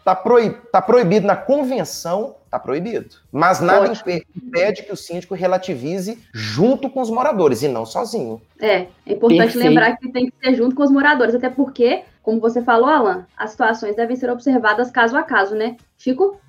[0.07, 3.17] Tá, proib, tá proibido na convenção Está proibido.
[3.31, 4.23] Mas nada Ótimo.
[4.35, 8.41] impede que o síndico relativize junto com os moradores e não sozinho.
[8.59, 9.69] É, é importante Perfeito.
[9.69, 13.27] lembrar que tem que ser junto com os moradores, até porque, como você falou, Alan,
[13.37, 15.77] as situações devem ser observadas caso a caso, né?
[15.99, 16.41] Chico?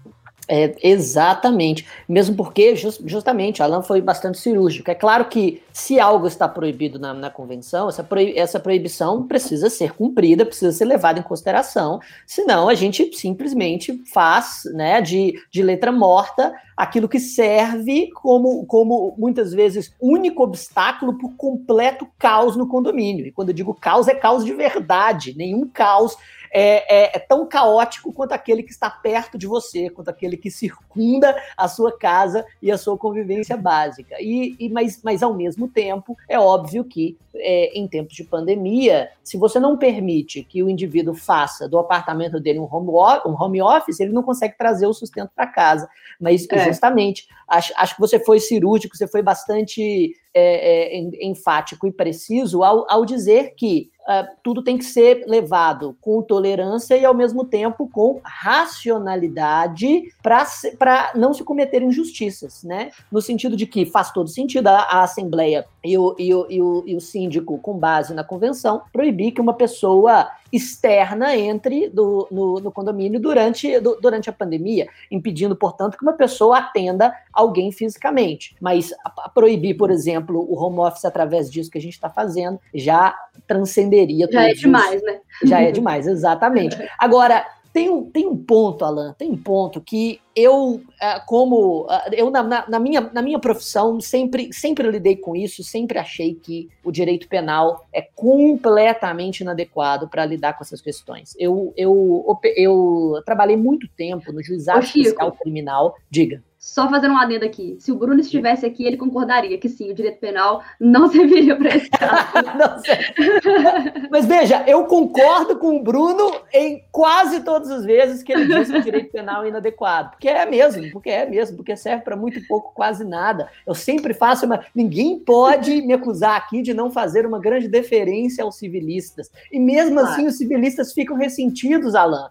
[0.50, 1.86] É, exatamente.
[2.08, 4.90] Mesmo porque, just, justamente, Alan foi bastante cirúrgico.
[4.90, 9.70] É claro que se algo está proibido na, na convenção, essa, proib essa proibição precisa
[9.70, 15.62] ser cumprida, precisa ser levada em consideração, senão a gente simplesmente faz né, de, de
[15.62, 22.56] letra morta aquilo que serve como, como, muitas vezes, único obstáculo para o completo caos
[22.56, 23.26] no condomínio.
[23.26, 26.16] E quando eu digo caos, é caos de verdade, nenhum caos
[26.52, 30.50] é, é, é, tão caótico quanto aquele que está perto de você, quanto aquele que
[30.50, 34.16] circunda a sua casa e a sua convivência básica.
[34.20, 39.10] E, e mas, mas, ao mesmo tempo, é óbvio que é, em tempos de pandemia,
[39.24, 42.90] se você não permite que o indivíduo faça do apartamento dele um home,
[43.26, 45.90] um home office, ele não consegue trazer o sustento para casa.
[46.20, 46.66] Mas, é.
[46.66, 52.64] justamente, acho, acho que você foi cirúrgico, você foi bastante é, é, enfático e preciso
[52.64, 57.44] ao, ao dizer que uh, tudo tem que ser levado com tolerância e, ao mesmo
[57.46, 62.92] tempo, com racionalidade para não se cometer injustiças, né?
[63.12, 66.62] No sentido de que faz todo sentido a, a Assembleia e o, e, o, e,
[66.62, 72.28] o, e o síndico, com base na convenção, proibir que uma pessoa externa entre do,
[72.30, 77.72] no, no, condomínio durante, do, durante a pandemia, impedindo, portanto, que uma pessoa atenda alguém
[77.72, 78.56] fisicamente.
[78.60, 82.10] Mas a, a proibir, por exemplo, o home office através disso que a gente está
[82.10, 83.16] fazendo já
[83.48, 84.28] transcenderia.
[84.30, 85.20] Já é demais, né?
[85.46, 86.78] Já é demais, exatamente.
[87.00, 87.46] Agora,
[87.78, 92.32] tem um, tem um ponto, Alan, tem um ponto que eu, ah, como ah, eu
[92.32, 96.92] na, na, minha, na minha profissão, sempre, sempre lidei com isso, sempre achei que o
[96.92, 101.36] direito penal é completamente inadequado para lidar com essas questões.
[101.38, 102.26] Eu, eu,
[102.56, 105.96] eu, trabalhei muito tempo no juizado fiscal criminal.
[106.10, 106.44] Diga.
[106.68, 107.78] Só fazendo um adendo aqui.
[107.80, 111.74] Se o Bruno estivesse aqui, ele concordaria que sim, o direito penal não serviria para
[111.74, 112.84] esse caso.
[114.12, 118.70] Mas veja, eu concordo com o Bruno em quase todas as vezes que ele diz
[118.70, 120.12] que o direito penal é inadequado.
[120.12, 123.50] Porque é mesmo, porque é mesmo, porque serve para muito pouco, quase nada.
[123.66, 124.60] Eu sempre faço uma.
[124.76, 129.32] Ninguém pode me acusar aqui de não fazer uma grande deferência aos civilistas.
[129.54, 132.28] E mesmo assim, os civilistas ficam ressentidos, Alain.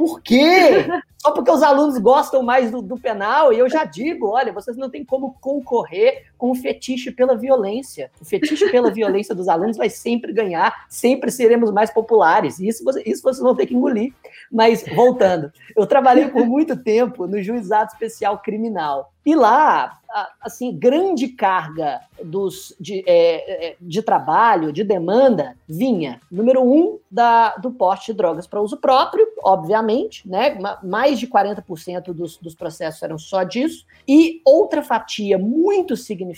[0.00, 0.88] Por quê?
[1.20, 4.74] só porque os alunos gostam mais do, do, penal, e eu já digo, olha, vocês
[4.78, 8.10] não têm como concorrer com o fetiche pela violência.
[8.18, 12.58] O fetiche pela violência dos alunos vai sempre ganhar, sempre seremos mais populares.
[12.58, 14.14] Isso, isso vocês vão ter que engolir.
[14.50, 19.12] Mas, voltando, eu trabalhei por muito tempo no juizado especial criminal.
[19.24, 20.00] E lá,
[20.40, 27.54] assim, grande carga dos, de, é, é, de trabalho, de demanda, vinha, número um, da,
[27.56, 30.58] do porte de drogas para uso próprio, obviamente, né?
[30.82, 33.84] Mais de 40% dos, dos processos eram só disso.
[34.08, 36.29] E outra fatia muito significativa,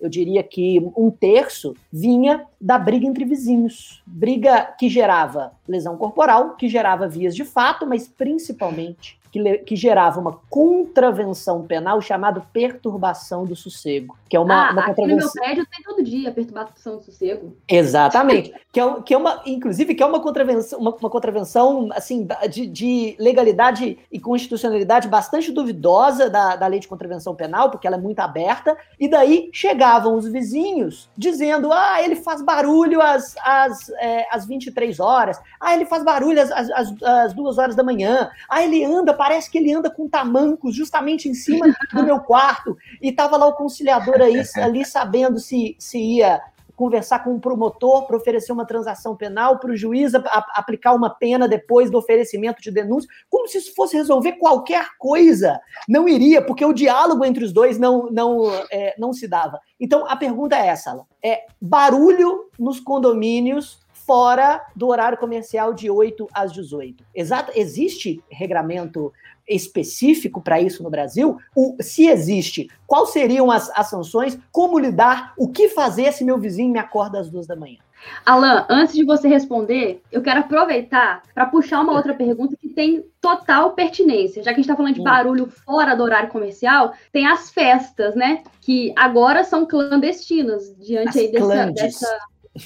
[0.00, 4.02] eu diria que um terço, vinha da briga entre vizinhos.
[4.06, 10.20] Briga que gerava lesão corporal, que gerava vias de fato, mas principalmente que, que gerava
[10.20, 15.26] uma contravenção penal chamada perturbação do sossego, que é uma, ah, uma contravenção.
[15.26, 17.56] no meu prédio tem todo dia perturbação do sossego.
[17.68, 22.26] Exatamente, que é, que é uma, inclusive, que é uma contravenção, uma, uma contravenção assim
[22.50, 27.96] de, de, legalidade e constitucionalidade bastante duvidosa da, da lei de contravenção penal, porque ela
[27.96, 28.76] é muito aberta.
[28.98, 34.98] E daí chegavam os vizinhos dizendo: ah, ele faz barulho às, às, é, às 23
[35.00, 39.12] horas, ah, ele faz barulho às, às, às 2 horas da manhã, ah, ele anda
[39.26, 42.76] parece que ele anda com tamancos justamente em cima do meu quarto.
[43.02, 46.40] E tava lá o conciliador aí, ali sabendo se, se ia
[46.76, 50.92] conversar com um promotor para oferecer uma transação penal, para o juiz a, a, aplicar
[50.92, 55.60] uma pena depois do oferecimento de denúncia, como se isso fosse resolver qualquer coisa.
[55.88, 59.58] Não iria, porque o diálogo entre os dois não, não, é, não se dava.
[59.80, 61.04] Então, a pergunta é essa.
[61.20, 67.04] É barulho nos condomínios fora do horário comercial de 8 às 18.
[67.14, 69.12] Exato, existe regramento
[69.48, 71.36] específico para isso no Brasil?
[71.54, 74.38] O, se existe, quais seriam as, as sanções?
[74.50, 75.34] Como lidar?
[75.36, 77.78] O que fazer se meu vizinho me acorda às duas da manhã?
[78.24, 83.04] Alan, antes de você responder, eu quero aproveitar para puxar uma outra pergunta que tem
[83.20, 84.42] total pertinência.
[84.42, 85.04] Já que a gente está falando de hum.
[85.04, 88.42] barulho fora do horário comercial, tem as festas, né?
[88.60, 92.18] Que agora são clandestinas diante as aí dessa, dessa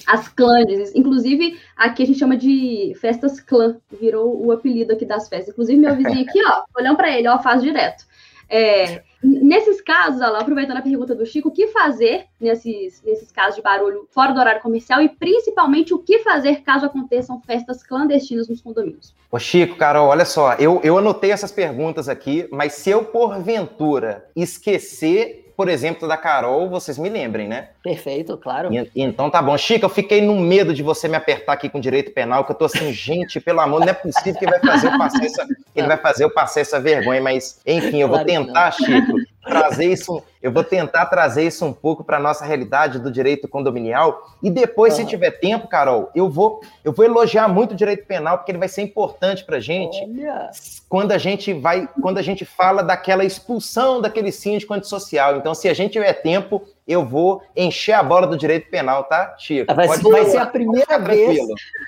[0.07, 5.29] as clãs, inclusive aqui a gente chama de festas clã, virou o apelido aqui das
[5.29, 5.51] festas.
[5.51, 8.05] Inclusive meu vizinho aqui, ó, olhando para ele, ó, faz direto.
[8.53, 13.55] É, nesses casos, lá, aproveitando a pergunta do Chico, o que fazer nesses, nesses casos
[13.55, 18.49] de barulho fora do horário comercial e principalmente o que fazer caso aconteçam festas clandestinas
[18.49, 19.15] nos condomínios?
[19.31, 24.29] Ô Chico, Carol, olha só, eu, eu anotei essas perguntas aqui, mas se eu porventura
[24.35, 27.69] esquecer por exemplo, da Carol, vocês me lembrem, né?
[27.83, 28.73] Perfeito, claro.
[28.73, 29.59] E, então tá bom.
[29.59, 32.57] Chica, eu fiquei no medo de você me apertar aqui com direito penal, que eu
[32.57, 35.47] tô assim, gente, pelo amor, não é possível que ele vai fazer eu passar essa,
[35.77, 40.23] ele vai fazer eu passar essa vergonha, mas enfim, eu vou tentar, Chico, trazer isso,
[40.43, 44.95] eu vou tentar trazer isso um pouco para nossa realidade do direito condominial e depois,
[44.95, 48.59] se tiver tempo, Carol, eu vou eu vou elogiar muito o direito penal porque ele
[48.59, 50.51] vai ser importante para gente Olha.
[50.89, 55.37] quando a gente vai quando a gente fala daquela expulsão daquele síndico antissocial.
[55.37, 59.35] Então, se a gente tiver tempo, eu vou encher a bola do direito penal, tá,
[59.39, 59.73] Chico?
[59.75, 61.39] Vai, Pode vai ser a primeira vez,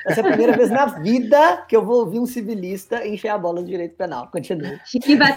[0.05, 3.38] vai ser a primeira vez na vida que eu vou ouvir um civilista encher a
[3.38, 4.28] bola do direito penal.
[4.32, 4.78] Continua.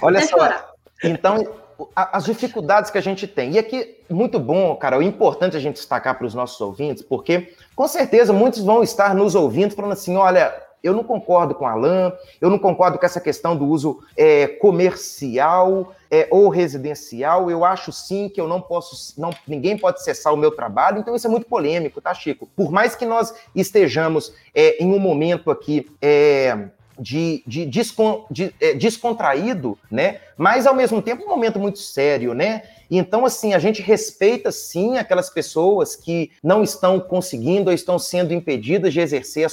[0.02, 0.76] Olha só.
[1.04, 1.65] Então,
[1.96, 3.54] as dificuldades que a gente tem.
[3.54, 7.54] E aqui, muito bom, cara, é importante a gente destacar para os nossos ouvintes, porque
[7.76, 10.54] com certeza muitos vão estar nos ouvindo falando assim: olha,
[10.86, 15.96] eu não concordo com Alain, eu não concordo com essa questão do uso é, comercial
[16.12, 17.50] é, ou residencial.
[17.50, 21.00] Eu acho sim que eu não posso, não, ninguém pode cessar o meu trabalho.
[21.00, 22.48] Então isso é muito polêmico, tá, Chico?
[22.56, 26.68] Por mais que nós estejamos é, em um momento aqui é,
[27.00, 30.20] de, de, descon, de é, descontraído, né?
[30.38, 32.64] Mas ao mesmo tempo um momento muito sério, né?
[32.90, 38.34] Então, assim, a gente respeita sim aquelas pessoas que não estão conseguindo ou estão sendo
[38.34, 39.48] impedidas de exercer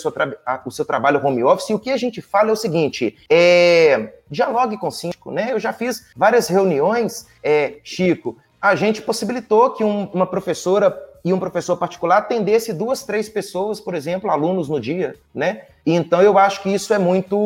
[0.44, 1.70] a o seu trabalho home office.
[1.70, 5.52] E o que a gente fala é o seguinte: é, dialogue com o síndico, né?
[5.52, 8.36] Eu já fiz várias reuniões, é, Chico.
[8.60, 13.80] A gente possibilitou que um, uma professora e um professor particular atendesse duas, três pessoas,
[13.80, 15.62] por exemplo, alunos no dia, né?
[15.84, 17.36] Então eu acho que isso é muito,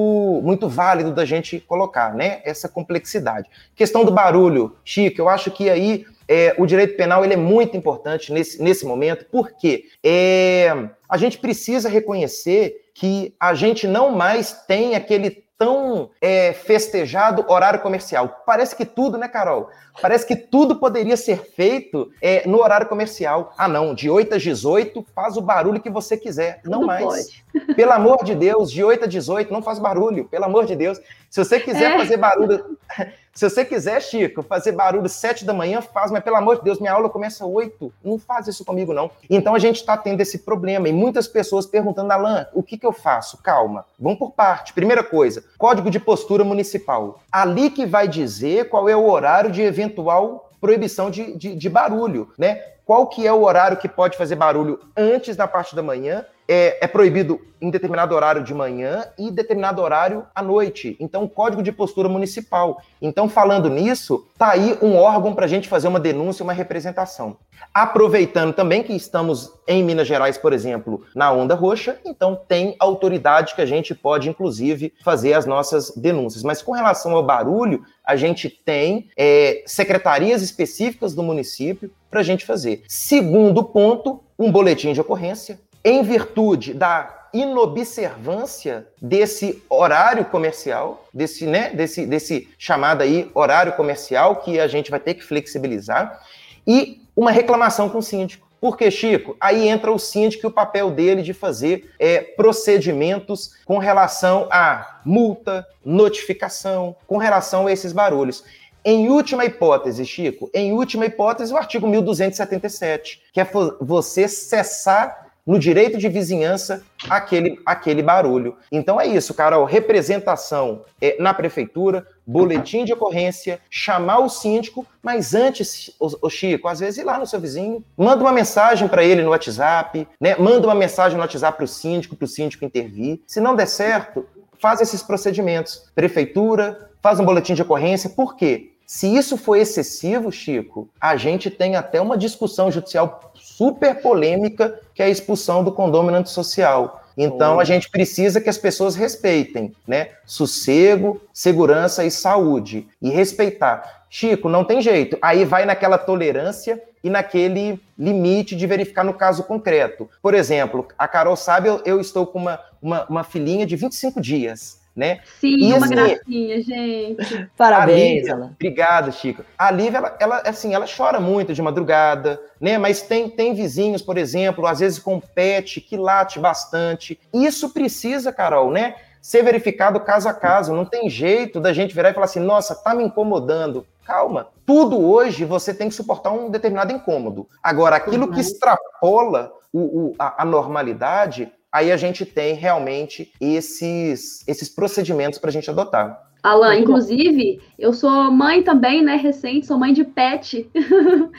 [0.42, 2.40] muito válido da gente colocar, né?
[2.44, 3.48] Essa complexidade.
[3.74, 7.76] Questão do barulho, Chico, eu acho que aí é, o direito penal ele é muito
[7.76, 14.52] importante nesse, nesse momento, porque é, a gente precisa reconhecer que a gente não mais
[14.66, 18.42] tem aquele tão é, festejado horário comercial.
[18.44, 19.70] Parece que tudo, né, Carol?
[20.00, 23.52] Parece que tudo poderia ser feito é, no horário comercial.
[23.56, 26.60] Ah, não, de 8 às 18, faz o barulho que você quiser.
[26.62, 27.04] Tudo não mais.
[27.04, 27.44] Pode.
[27.74, 31.00] Pelo amor de Deus, de 8 a 18, não faz barulho, pelo amor de Deus.
[31.30, 31.98] Se você quiser é.
[31.98, 32.78] fazer barulho,
[33.36, 36.80] se você quiser, Chico, fazer barulho sete da manhã, faz, mas pelo amor de Deus,
[36.80, 37.92] minha aula começa oito.
[38.02, 39.10] Não faz isso comigo, não.
[39.28, 42.86] Então a gente está tendo esse problema e muitas pessoas perguntando, Alan, o que, que
[42.86, 43.36] eu faço?
[43.42, 44.72] Calma, vamos por parte.
[44.72, 47.20] Primeira coisa, código de postura municipal.
[47.30, 52.32] Ali que vai dizer qual é o horário de eventual proibição de, de, de barulho,
[52.38, 52.62] né?
[52.86, 56.78] Qual que é o horário que pode fazer barulho antes da parte da manhã é,
[56.80, 60.96] é, proibido em determinado horário de manhã e determinado horário à noite.
[61.00, 62.80] Então, código de postura municipal.
[63.00, 67.38] Então, falando nisso, tá aí um órgão para a gente fazer uma denúncia, uma representação.
[67.74, 73.54] Aproveitando também que estamos em Minas Gerais, por exemplo, na onda roxa, então tem autoridade
[73.54, 76.42] que a gente pode, inclusive, fazer as nossas denúncias.
[76.42, 82.24] Mas com relação ao barulho, a gente tem é, secretarias específicas do município para a
[82.24, 82.82] gente fazer.
[82.88, 91.68] Segundo ponto, um boletim de ocorrência em virtude da inobservância desse horário comercial, desse, né,
[91.74, 96.22] desse, desse chamado aí horário comercial que a gente vai ter que flexibilizar,
[96.66, 98.46] e uma reclamação com o síndico.
[98.58, 103.76] Porque, Chico, aí entra o síndico e o papel dele de fazer é, procedimentos com
[103.76, 108.42] relação a multa, notificação, com relação a esses barulhos.
[108.88, 115.58] Em última hipótese, Chico, em última hipótese, o artigo 1277, que é você cessar no
[115.58, 118.56] direito de vizinhança aquele, aquele barulho.
[118.70, 119.64] Então é isso, Carol.
[119.64, 126.78] Representação é, na prefeitura, boletim de ocorrência, chamar o síndico, mas antes, o, Chico, às
[126.78, 130.36] vezes ir lá no seu vizinho, manda uma mensagem para ele no WhatsApp, né?
[130.36, 133.20] Manda uma mensagem no WhatsApp para o síndico, para o síndico intervir.
[133.26, 134.24] Se não der certo,
[134.60, 135.90] faz esses procedimentos.
[135.92, 138.10] Prefeitura, faz um boletim de ocorrência.
[138.10, 138.75] Por quê?
[138.86, 145.02] Se isso for excessivo, Chico, a gente tem até uma discussão judicial super polêmica, que
[145.02, 147.02] é a expulsão do condômino antissocial.
[147.16, 150.10] Então, a gente precisa que as pessoas respeitem, né?
[150.24, 152.86] Sossego, segurança e saúde.
[153.02, 154.04] E respeitar.
[154.08, 155.18] Chico, não tem jeito.
[155.20, 160.08] Aí vai naquela tolerância e naquele limite de verificar no caso concreto.
[160.22, 164.20] Por exemplo, a Carol sabe, eu, eu estou com uma, uma, uma filhinha de 25
[164.20, 165.20] dias né?
[165.40, 167.50] Sim, e, uma assim, gracinha, gente.
[167.56, 169.44] Parabéns, Lívia, Obrigado, Chico.
[169.58, 172.78] A Lívia, ela, ela, assim, ela chora muito de madrugada, né?
[172.78, 177.20] Mas tem, tem vizinhos, por exemplo, às vezes com pet que late bastante.
[177.32, 178.96] Isso precisa, Carol, né?
[179.20, 180.72] Ser verificado caso a caso.
[180.72, 183.86] Não tem jeito da gente virar e falar assim, nossa, tá me incomodando.
[184.06, 184.48] Calma.
[184.64, 187.46] Tudo hoje você tem que suportar um determinado incômodo.
[187.62, 188.32] Agora, aquilo uhum.
[188.32, 195.38] que extrapola o, o, a, a normalidade, aí a gente tem realmente esses, esses procedimentos
[195.38, 196.26] para a gente adotar.
[196.42, 199.16] Alan, inclusive, eu sou mãe também, né?
[199.16, 200.70] Recente, sou mãe de pet.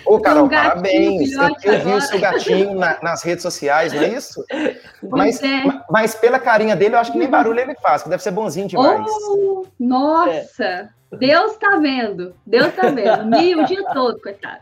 [0.05, 1.31] Ô, Carol, um parabéns.
[1.31, 4.43] Eu, eu vi o seu gatinho na, nas redes sociais, não é isso?
[5.09, 5.63] Mas, é.
[5.89, 8.67] mas, pela carinha dele, eu acho que nem barulho ele faz, que deve ser bonzinho
[8.67, 9.09] demais.
[9.29, 10.63] Oh, nossa!
[10.63, 10.89] É.
[11.11, 14.61] Deus tá vendo, Deus tá vendo, me o dia todo, coitado.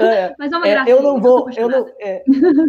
[0.00, 2.22] É, Mas é uma é, eu não vou, eu não, é,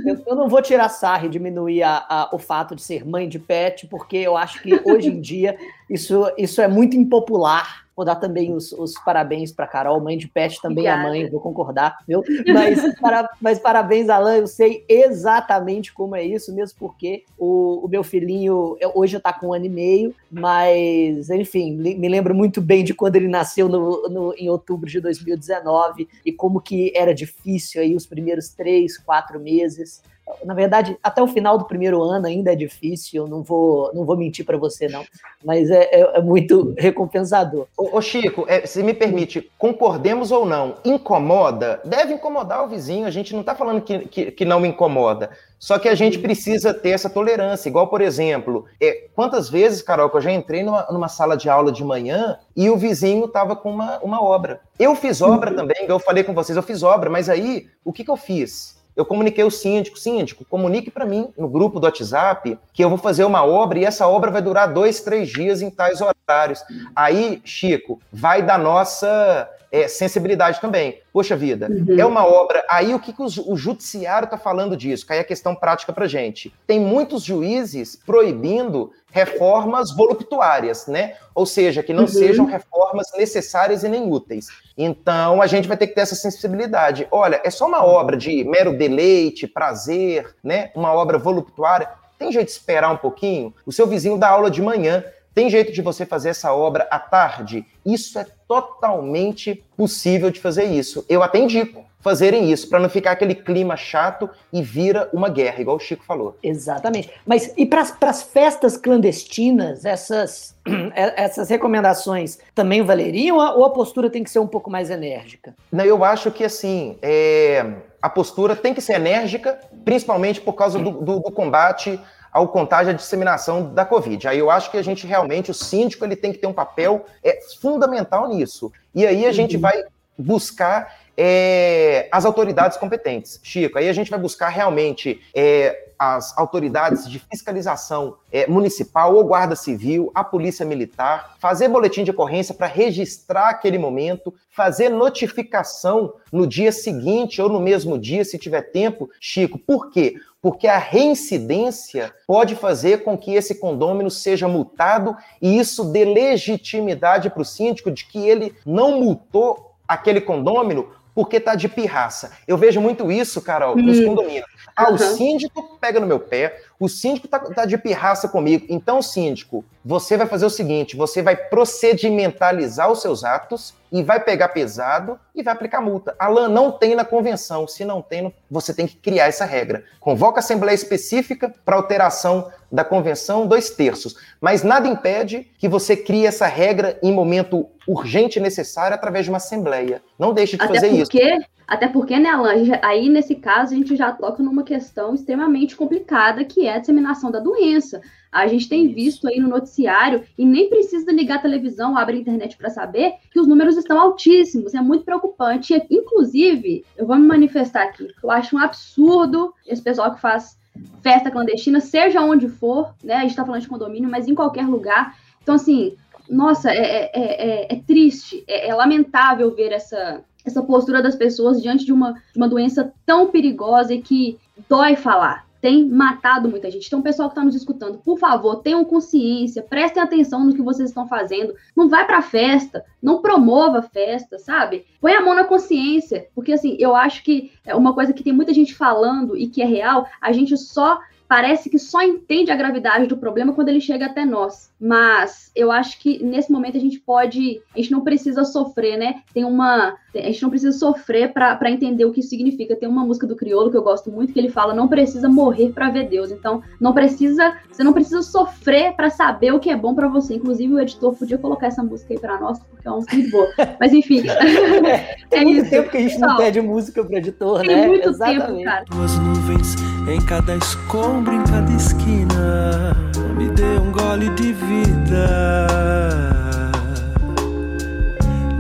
[0.05, 3.27] eu, eu, não vou tirar sarro e diminuir a, a, o fato de ser mãe
[3.27, 5.57] de pet, porque eu acho que hoje em dia
[5.89, 10.27] isso, isso é muito impopular Vou dar também os, os parabéns para Carol, mãe de
[10.27, 11.01] pet, também Obrigada.
[11.01, 12.23] a mãe, vou concordar, viu?
[12.51, 17.87] Mas, para, mas parabéns, Alan, eu sei exatamente como é isso, mesmo porque o, o
[17.87, 22.83] meu filhinho hoje está com um ano e meio, mas, enfim, me lembro muito bem
[22.83, 27.81] de quando ele nasceu no, no, em outubro de 2019 e como que era difícil
[27.81, 30.01] aí os primeiros três, quatro meses
[30.45, 34.17] na verdade, até o final do primeiro ano ainda é difícil, não vou, não vou
[34.17, 35.03] mentir para você, não,
[35.43, 37.67] mas é, é, é muito recompensador.
[37.77, 41.81] Ô, ô Chico, é, se me permite, concordemos ou não, incomoda?
[41.83, 45.29] Deve incomodar o vizinho, a gente não está falando que, que, que, não me incomoda,
[45.59, 50.09] só que a gente precisa ter essa tolerância, igual, por exemplo, é, quantas vezes, Carol,
[50.09, 53.55] que eu já entrei numa, numa sala de aula de manhã e o vizinho estava
[53.55, 54.61] com uma, uma obra.
[54.79, 55.55] Eu fiz obra uhum.
[55.55, 58.82] também, eu falei com vocês, eu fiz obra, mas aí, o que, que eu fiz?
[58.95, 62.97] Eu comuniquei ao síndico, síndico, comunique para mim no grupo do WhatsApp que eu vou
[62.97, 66.63] fazer uma obra e essa obra vai durar dois, três dias em tais horários.
[66.95, 71.01] Aí, Chico, vai da nossa é, sensibilidade também.
[71.11, 71.99] Poxa vida, uhum.
[71.99, 72.63] é uma obra.
[72.69, 75.07] Aí o que, que o, o judiciário está falando disso?
[75.07, 76.53] Cai a questão prática para gente.
[76.67, 81.15] Tem muitos juízes proibindo reformas voluptuárias, né?
[81.33, 82.07] Ou seja, que não uhum.
[82.07, 84.47] sejam reformas necessárias e nem úteis.
[84.77, 87.07] Então a gente vai ter que ter essa sensibilidade.
[87.09, 90.69] Olha, é só uma obra de mero deleite, prazer, né?
[90.75, 91.89] Uma obra voluptuária.
[92.19, 93.51] Tem jeito de esperar um pouquinho?
[93.65, 95.03] O seu vizinho dá aula de manhã
[95.33, 97.65] Tem jeito de você fazer essa obra à tarde?
[97.85, 101.03] Isso é totalmente possível de fazer isso.
[101.09, 105.61] Eu até indico fazerem isso, para não ficar aquele clima chato e vira uma guerra,
[105.61, 106.37] igual o Chico falou.
[106.43, 107.09] Exatamente.
[107.25, 110.53] Mas e para as festas clandestinas, essas,
[111.15, 115.55] essas recomendações também valeriam ou a postura tem que ser um pouco mais enérgica?
[115.71, 120.77] Não, eu acho que assim, é, a postura tem que ser enérgica, principalmente por causa
[120.77, 121.97] do, do, do combate
[122.33, 124.27] ao contágio e à disseminação da Covid.
[124.27, 127.05] Aí eu acho que a gente realmente, o síndico, ele tem que ter um papel
[127.23, 128.71] é, fundamental nisso.
[128.95, 129.61] E aí a gente uhum.
[129.61, 129.83] vai
[130.17, 133.39] buscar é, as autoridades competentes.
[133.43, 139.23] Chico, aí a gente vai buscar realmente é, as autoridades de fiscalização é, municipal ou
[139.23, 146.13] guarda civil, a polícia militar, fazer boletim de ocorrência para registrar aquele momento, fazer notificação
[146.31, 149.09] no dia seguinte ou no mesmo dia, se tiver tempo.
[149.19, 150.15] Chico, por quê?
[150.41, 157.29] Porque a reincidência pode fazer com que esse condômino seja multado e isso dê legitimidade
[157.29, 162.31] para o síndico de que ele não multou aquele condômino porque tá de pirraça.
[162.47, 164.07] Eu vejo muito isso, Carol, nos hum.
[164.07, 164.45] condomínios.
[164.75, 164.95] Ah, uhum.
[164.95, 168.65] o síndico pega no meu pé, o síndico tá, tá, de pirraça comigo.
[168.69, 174.19] Então, síndico, você vai fazer o seguinte: você vai procedimentalizar os seus atos e vai
[174.19, 176.15] pegar pesado e vai aplicar multa.
[176.17, 177.67] Alan, não tem na convenção.
[177.67, 179.83] Se não tem, você tem que criar essa regra.
[179.99, 184.15] Convoca a assembleia específica para alteração da convenção, dois terços.
[184.41, 189.31] Mas nada impede que você crie essa regra em momento urgente e necessário através de
[189.31, 190.01] uma assembleia.
[190.17, 191.23] Não deixe de Até fazer porque...
[191.23, 191.45] isso.
[191.67, 192.51] Até porque, né, Alan,
[192.81, 197.31] aí nesse caso a gente já toca numa questão extremamente complicada, que é a disseminação
[197.31, 198.01] da doença.
[198.31, 202.21] A gente tem visto aí no noticiário, e nem precisa ligar a televisão, abrir a
[202.21, 204.73] internet para saber, que os números estão altíssimos.
[204.73, 205.79] É muito preocupante.
[205.89, 208.07] Inclusive, eu vou me manifestar aqui.
[208.21, 210.57] Eu acho um absurdo esse pessoal que faz
[211.01, 213.15] festa clandestina, seja onde for, né?
[213.15, 215.15] A gente está falando de condomínio, mas em qualquer lugar.
[215.41, 215.95] Então, assim,
[216.29, 221.85] nossa, é, é, é, é triste, é, lamentável ver essa, essa postura das pessoas diante
[221.85, 225.45] de uma, de uma doença tão perigosa e que dói falar.
[225.63, 226.87] Tem matado muita gente.
[226.87, 230.89] Então, pessoal que está nos escutando, por favor, tenham consciência, prestem atenção no que vocês
[230.89, 231.55] estão fazendo.
[231.73, 234.85] Não vai para festa, não promova festa, sabe?
[234.99, 238.33] Põe a mão na consciência, porque assim, eu acho que é uma coisa que tem
[238.33, 240.99] muita gente falando e que é real, a gente só
[241.29, 244.69] parece que só entende a gravidade do problema quando ele chega até nós.
[244.85, 249.21] Mas eu acho que nesse momento a gente pode, a gente não precisa sofrer, né?
[249.33, 252.75] Tem uma, a gente não precisa sofrer para entender o que isso significa.
[252.75, 255.71] Tem uma música do Criolo que eu gosto muito que ele fala: não precisa morrer
[255.71, 256.31] para ver Deus.
[256.31, 260.35] Então, não precisa, você não precisa sofrer para saber o que é bom para você.
[260.35, 263.31] Inclusive o editor podia colocar essa música aí para nós, porque é uma música muito
[263.31, 263.47] boa.
[263.79, 264.27] Mas enfim,
[264.85, 265.69] é, tem é muito isso.
[265.69, 267.87] tempo que a gente não pede música pro editor, tem né?
[267.87, 268.47] Muito Exatamente.
[268.47, 268.85] tempo, cara.
[268.91, 269.75] Duas nuvens
[270.09, 273.22] em cada escombro, em cada esquina.
[273.37, 275.67] Me dê um gole de vida.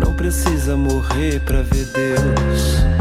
[0.03, 2.92] Não precisa morrer pra ver Deus.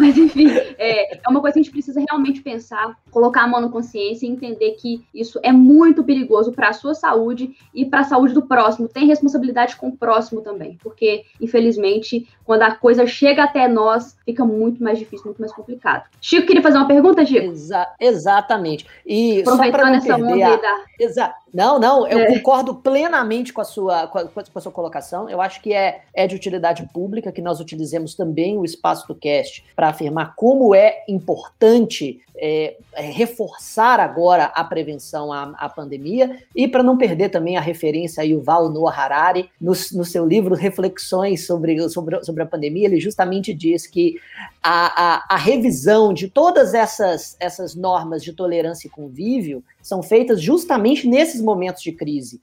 [0.00, 0.48] Mas enfim,
[0.78, 4.26] é, é uma coisa que a gente precisa realmente pensar, colocar a mão na consciência
[4.26, 8.32] e entender que isso é muito perigoso para a sua saúde e para a saúde
[8.32, 8.88] do próximo.
[8.88, 14.44] Tem responsabilidade com o próximo também, porque infelizmente, quando a coisa chega até nós, fica
[14.44, 16.08] muito mais difícil, muito mais complicado.
[16.20, 17.52] Chico, queria fazer uma pergunta, Chico?
[17.52, 18.86] Exa exatamente.
[19.04, 20.56] E Aproveitando essa onda a...
[20.56, 20.84] da...
[20.98, 22.26] Exa não, não, eu é.
[22.26, 25.28] concordo plenamente com a, sua, com a, com, a, sua colocação.
[25.28, 29.14] Eu acho que é, é de utilidade pública que nós utilizemos também o espaço do
[29.14, 36.38] cast para afirmar como é importante é, é, reforçar agora a prevenção à, à pandemia
[36.56, 40.54] e para não perder também a referência a Yuval Noah Harari no, no seu livro
[40.54, 44.18] Reflexões sobre, sobre, sobre a pandemia, ele justamente diz que
[44.62, 50.40] a, a, a revisão de todas essas, essas normas de tolerância e convívio são feitas
[50.40, 52.40] justamente nesses momentos de crise,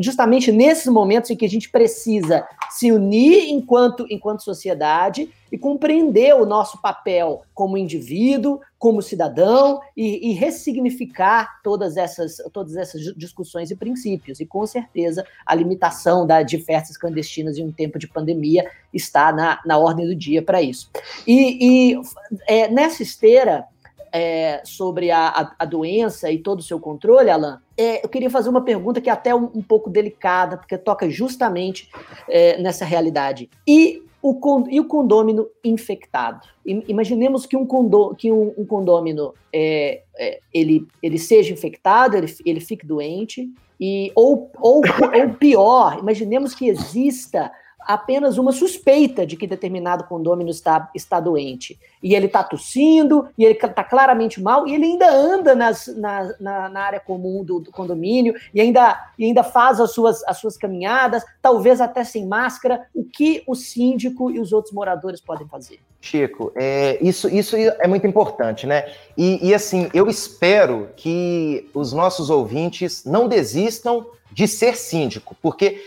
[0.00, 6.34] justamente nesses momentos em que a gente precisa se unir enquanto, enquanto sociedade e compreender
[6.34, 13.70] o nosso papel como indivíduo, como cidadão e, e, ressignificar todas essas, todas essas discussões
[13.70, 14.40] e princípios.
[14.40, 19.32] E com certeza a limitação da, de festas clandestinas em um tempo de pandemia está
[19.32, 20.90] na, na ordem do dia para isso.
[21.24, 22.02] E, e
[22.48, 23.66] é, nessa esteira
[24.10, 28.30] é, sobre a, a, a, doença e todo o seu controle, Alan, é, eu queria
[28.30, 31.88] fazer uma pergunta que é até um, um pouco delicada, porque toca justamente
[32.28, 33.48] é, nessa realidade.
[33.64, 34.38] E o,
[34.70, 36.46] e o condômino infectado.
[36.64, 42.32] Imaginemos que um, condô, que um, um condômino é, é, ele, ele seja infectado, ele,
[42.46, 43.50] ele fique doente,
[43.80, 47.50] e, ou, ou, ou pior, imaginemos que exista
[47.86, 51.78] apenas uma suspeita de que determinado condômino está, está doente.
[52.02, 56.34] E ele está tossindo, e ele está claramente mal, e ele ainda anda nas, na,
[56.40, 60.38] na, na área comum do, do, condomínio, e ainda, e ainda faz as suas, as
[60.38, 62.86] suas caminhadas, talvez até sem máscara.
[62.94, 65.78] O que o síndico e os outros moradores podem fazer?
[66.00, 68.92] Chico, é, isso, isso é muito importante, né?
[69.16, 75.80] E, e assim, eu espero que os nossos ouvintes não desistam de ser síndico, porque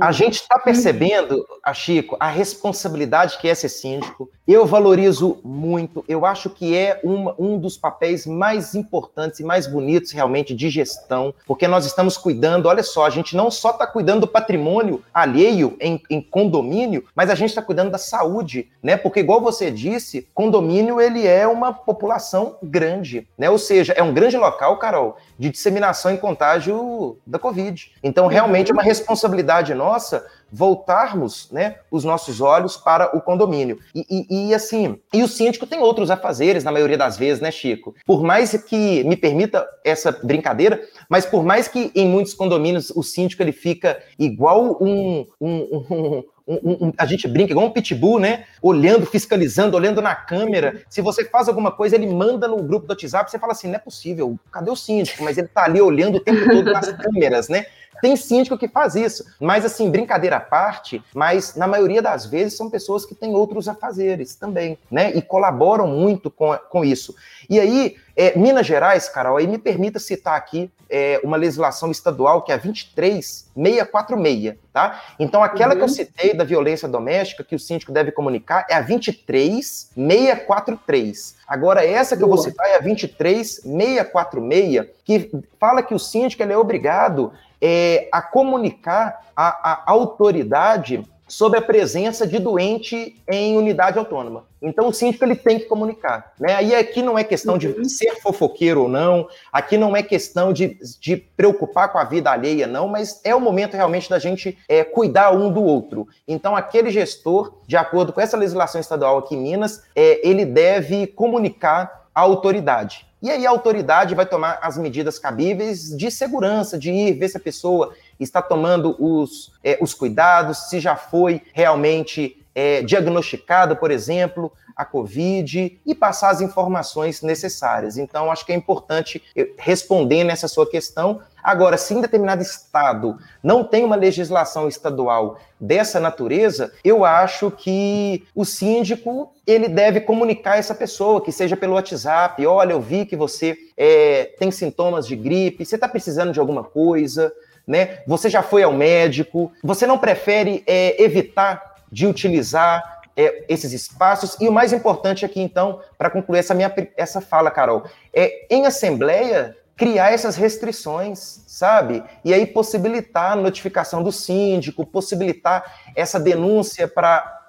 [0.00, 4.30] a gente está percebendo, a Chico, a responsabilidade que é ser síndico.
[4.46, 9.66] Eu valorizo muito, eu acho que é uma, um dos papéis mais importantes e mais
[9.66, 13.86] bonitos realmente de gestão, porque nós estamos cuidando, olha só, a gente não só está
[13.86, 18.96] cuidando do patrimônio alheio em, em condomínio, mas a gente está cuidando da saúde, né?
[18.96, 23.50] Porque, igual você disse, condomínio ele é uma população grande, né?
[23.50, 27.92] Ou seja, é um grande local, Carol, de disseminação e contágio da Covid.
[28.02, 33.78] Então, realmente é uma responsabilidade nossa voltarmos né, os nossos olhos para o condomínio.
[33.94, 37.50] E, e, e, assim, e o síndico tem outros afazeres, na maioria das vezes, né,
[37.50, 37.94] Chico?
[38.06, 43.02] Por mais que me permita essa brincadeira, mas por mais que em muitos condomínios o
[43.02, 48.20] síndico ele fica igual um, um, um um, um, a gente brinca igual um pitbull,
[48.20, 48.44] né?
[48.62, 50.82] Olhando, fiscalizando, olhando na câmera.
[50.88, 53.74] Se você faz alguma coisa, ele manda no grupo do WhatsApp, você fala assim: não
[53.74, 55.24] é possível, cadê o síndico?
[55.24, 57.66] Mas ele tá ali olhando o tempo todo nas câmeras, né?
[58.00, 62.56] Tem síndico que faz isso, mas assim, brincadeira à parte, mas na maioria das vezes
[62.56, 65.12] são pessoas que têm outros afazeres também, né?
[65.14, 67.14] E colaboram muito com, com isso.
[67.48, 72.40] E aí, é, Minas Gerais, Carol, aí me permita citar aqui é, uma legislação estadual
[72.42, 75.02] que é a 23646, tá?
[75.18, 75.78] Então, aquela uhum.
[75.78, 75.94] que eu uhum.
[75.94, 81.36] citei da violência doméstica, que o síndico deve comunicar, é a 23643.
[81.46, 85.30] Agora, essa que eu vou citar é a 23646, que
[85.60, 91.62] fala que o síndico ele é obrigado é, a comunicar a, a autoridade sobre a
[91.62, 94.44] presença de doente em unidade autônoma.
[94.62, 96.54] Então o síndico ele tem que comunicar, né?
[96.54, 97.84] Aí aqui não é questão de uhum.
[97.84, 102.66] ser fofoqueiro ou não, aqui não é questão de, de preocupar com a vida alheia
[102.66, 106.06] não, mas é o momento realmente da gente é, cuidar um do outro.
[106.26, 111.08] Então aquele gestor, de acordo com essa legislação estadual aqui em Minas, é, ele deve
[111.08, 113.06] comunicar à autoridade.
[113.26, 117.36] E aí a autoridade vai tomar as medidas cabíveis de segurança, de ir ver se
[117.36, 123.90] a pessoa está tomando os, é, os cuidados, se já foi realmente é, diagnosticada, por
[123.90, 127.98] exemplo, a Covid e passar as informações necessárias.
[127.98, 129.22] Então, acho que é importante
[129.58, 131.20] responder nessa sua questão.
[131.42, 138.26] Agora, se em determinado estado não tem uma legislação estadual dessa natureza, eu acho que
[138.34, 142.44] o síndico ele deve comunicar essa pessoa, que seja pelo WhatsApp.
[142.46, 146.64] Olha, eu vi que você é, tem sintomas de gripe, você está precisando de alguma
[146.64, 147.30] coisa,
[147.66, 147.98] né?
[148.06, 154.36] Você já foi ao médico, você não prefere é, evitar de utilizar é, esses espaços.
[154.40, 158.66] E o mais importante aqui, então, para concluir essa minha essa fala, Carol, é em
[158.66, 162.02] assembleia criar essas restrições, sabe?
[162.24, 167.40] E aí possibilitar a notificação do síndico, possibilitar essa denúncia para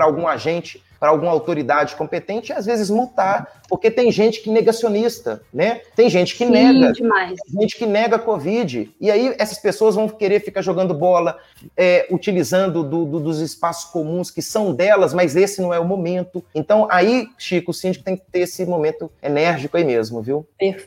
[0.00, 5.42] algum agente para alguma autoridade competente e às vezes multar, porque tem gente que negacionista,
[5.52, 5.82] né?
[5.94, 7.38] Tem gente que Sim, nega, demais.
[7.40, 8.90] Tem gente que nega a Covid.
[9.00, 11.38] E aí essas pessoas vão querer ficar jogando bola,
[11.76, 15.84] é, utilizando do, do, dos espaços comuns que são delas, mas esse não é o
[15.84, 16.42] momento.
[16.54, 20.46] Então aí, Chico, o síndico tem que ter esse momento enérgico aí mesmo, viu?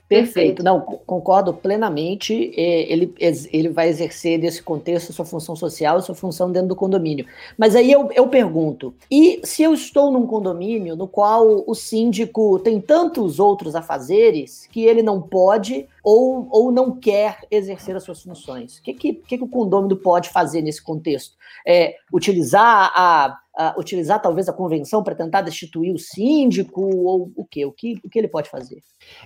[0.10, 0.64] Perfeito.
[0.64, 2.54] Não, concordo plenamente.
[2.58, 3.14] É, ele,
[3.52, 7.26] ele vai exercer nesse contexto sua função social, sua função dentro do condomínio.
[7.58, 11.76] Mas aí eu, eu pergunto, e se eu estou estou num condomínio no qual o
[11.76, 18.04] síndico tem tantos outros afazeres que ele não pode ou, ou não quer exercer as
[18.04, 18.80] suas funções.
[18.80, 21.36] O que, que, que, que o condômino pode fazer nesse contexto?
[21.68, 27.46] É, utilizar a, a, utilizar talvez a convenção para tentar destituir o síndico ou o
[27.46, 27.64] quê?
[27.66, 28.82] O que, o que ele pode fazer?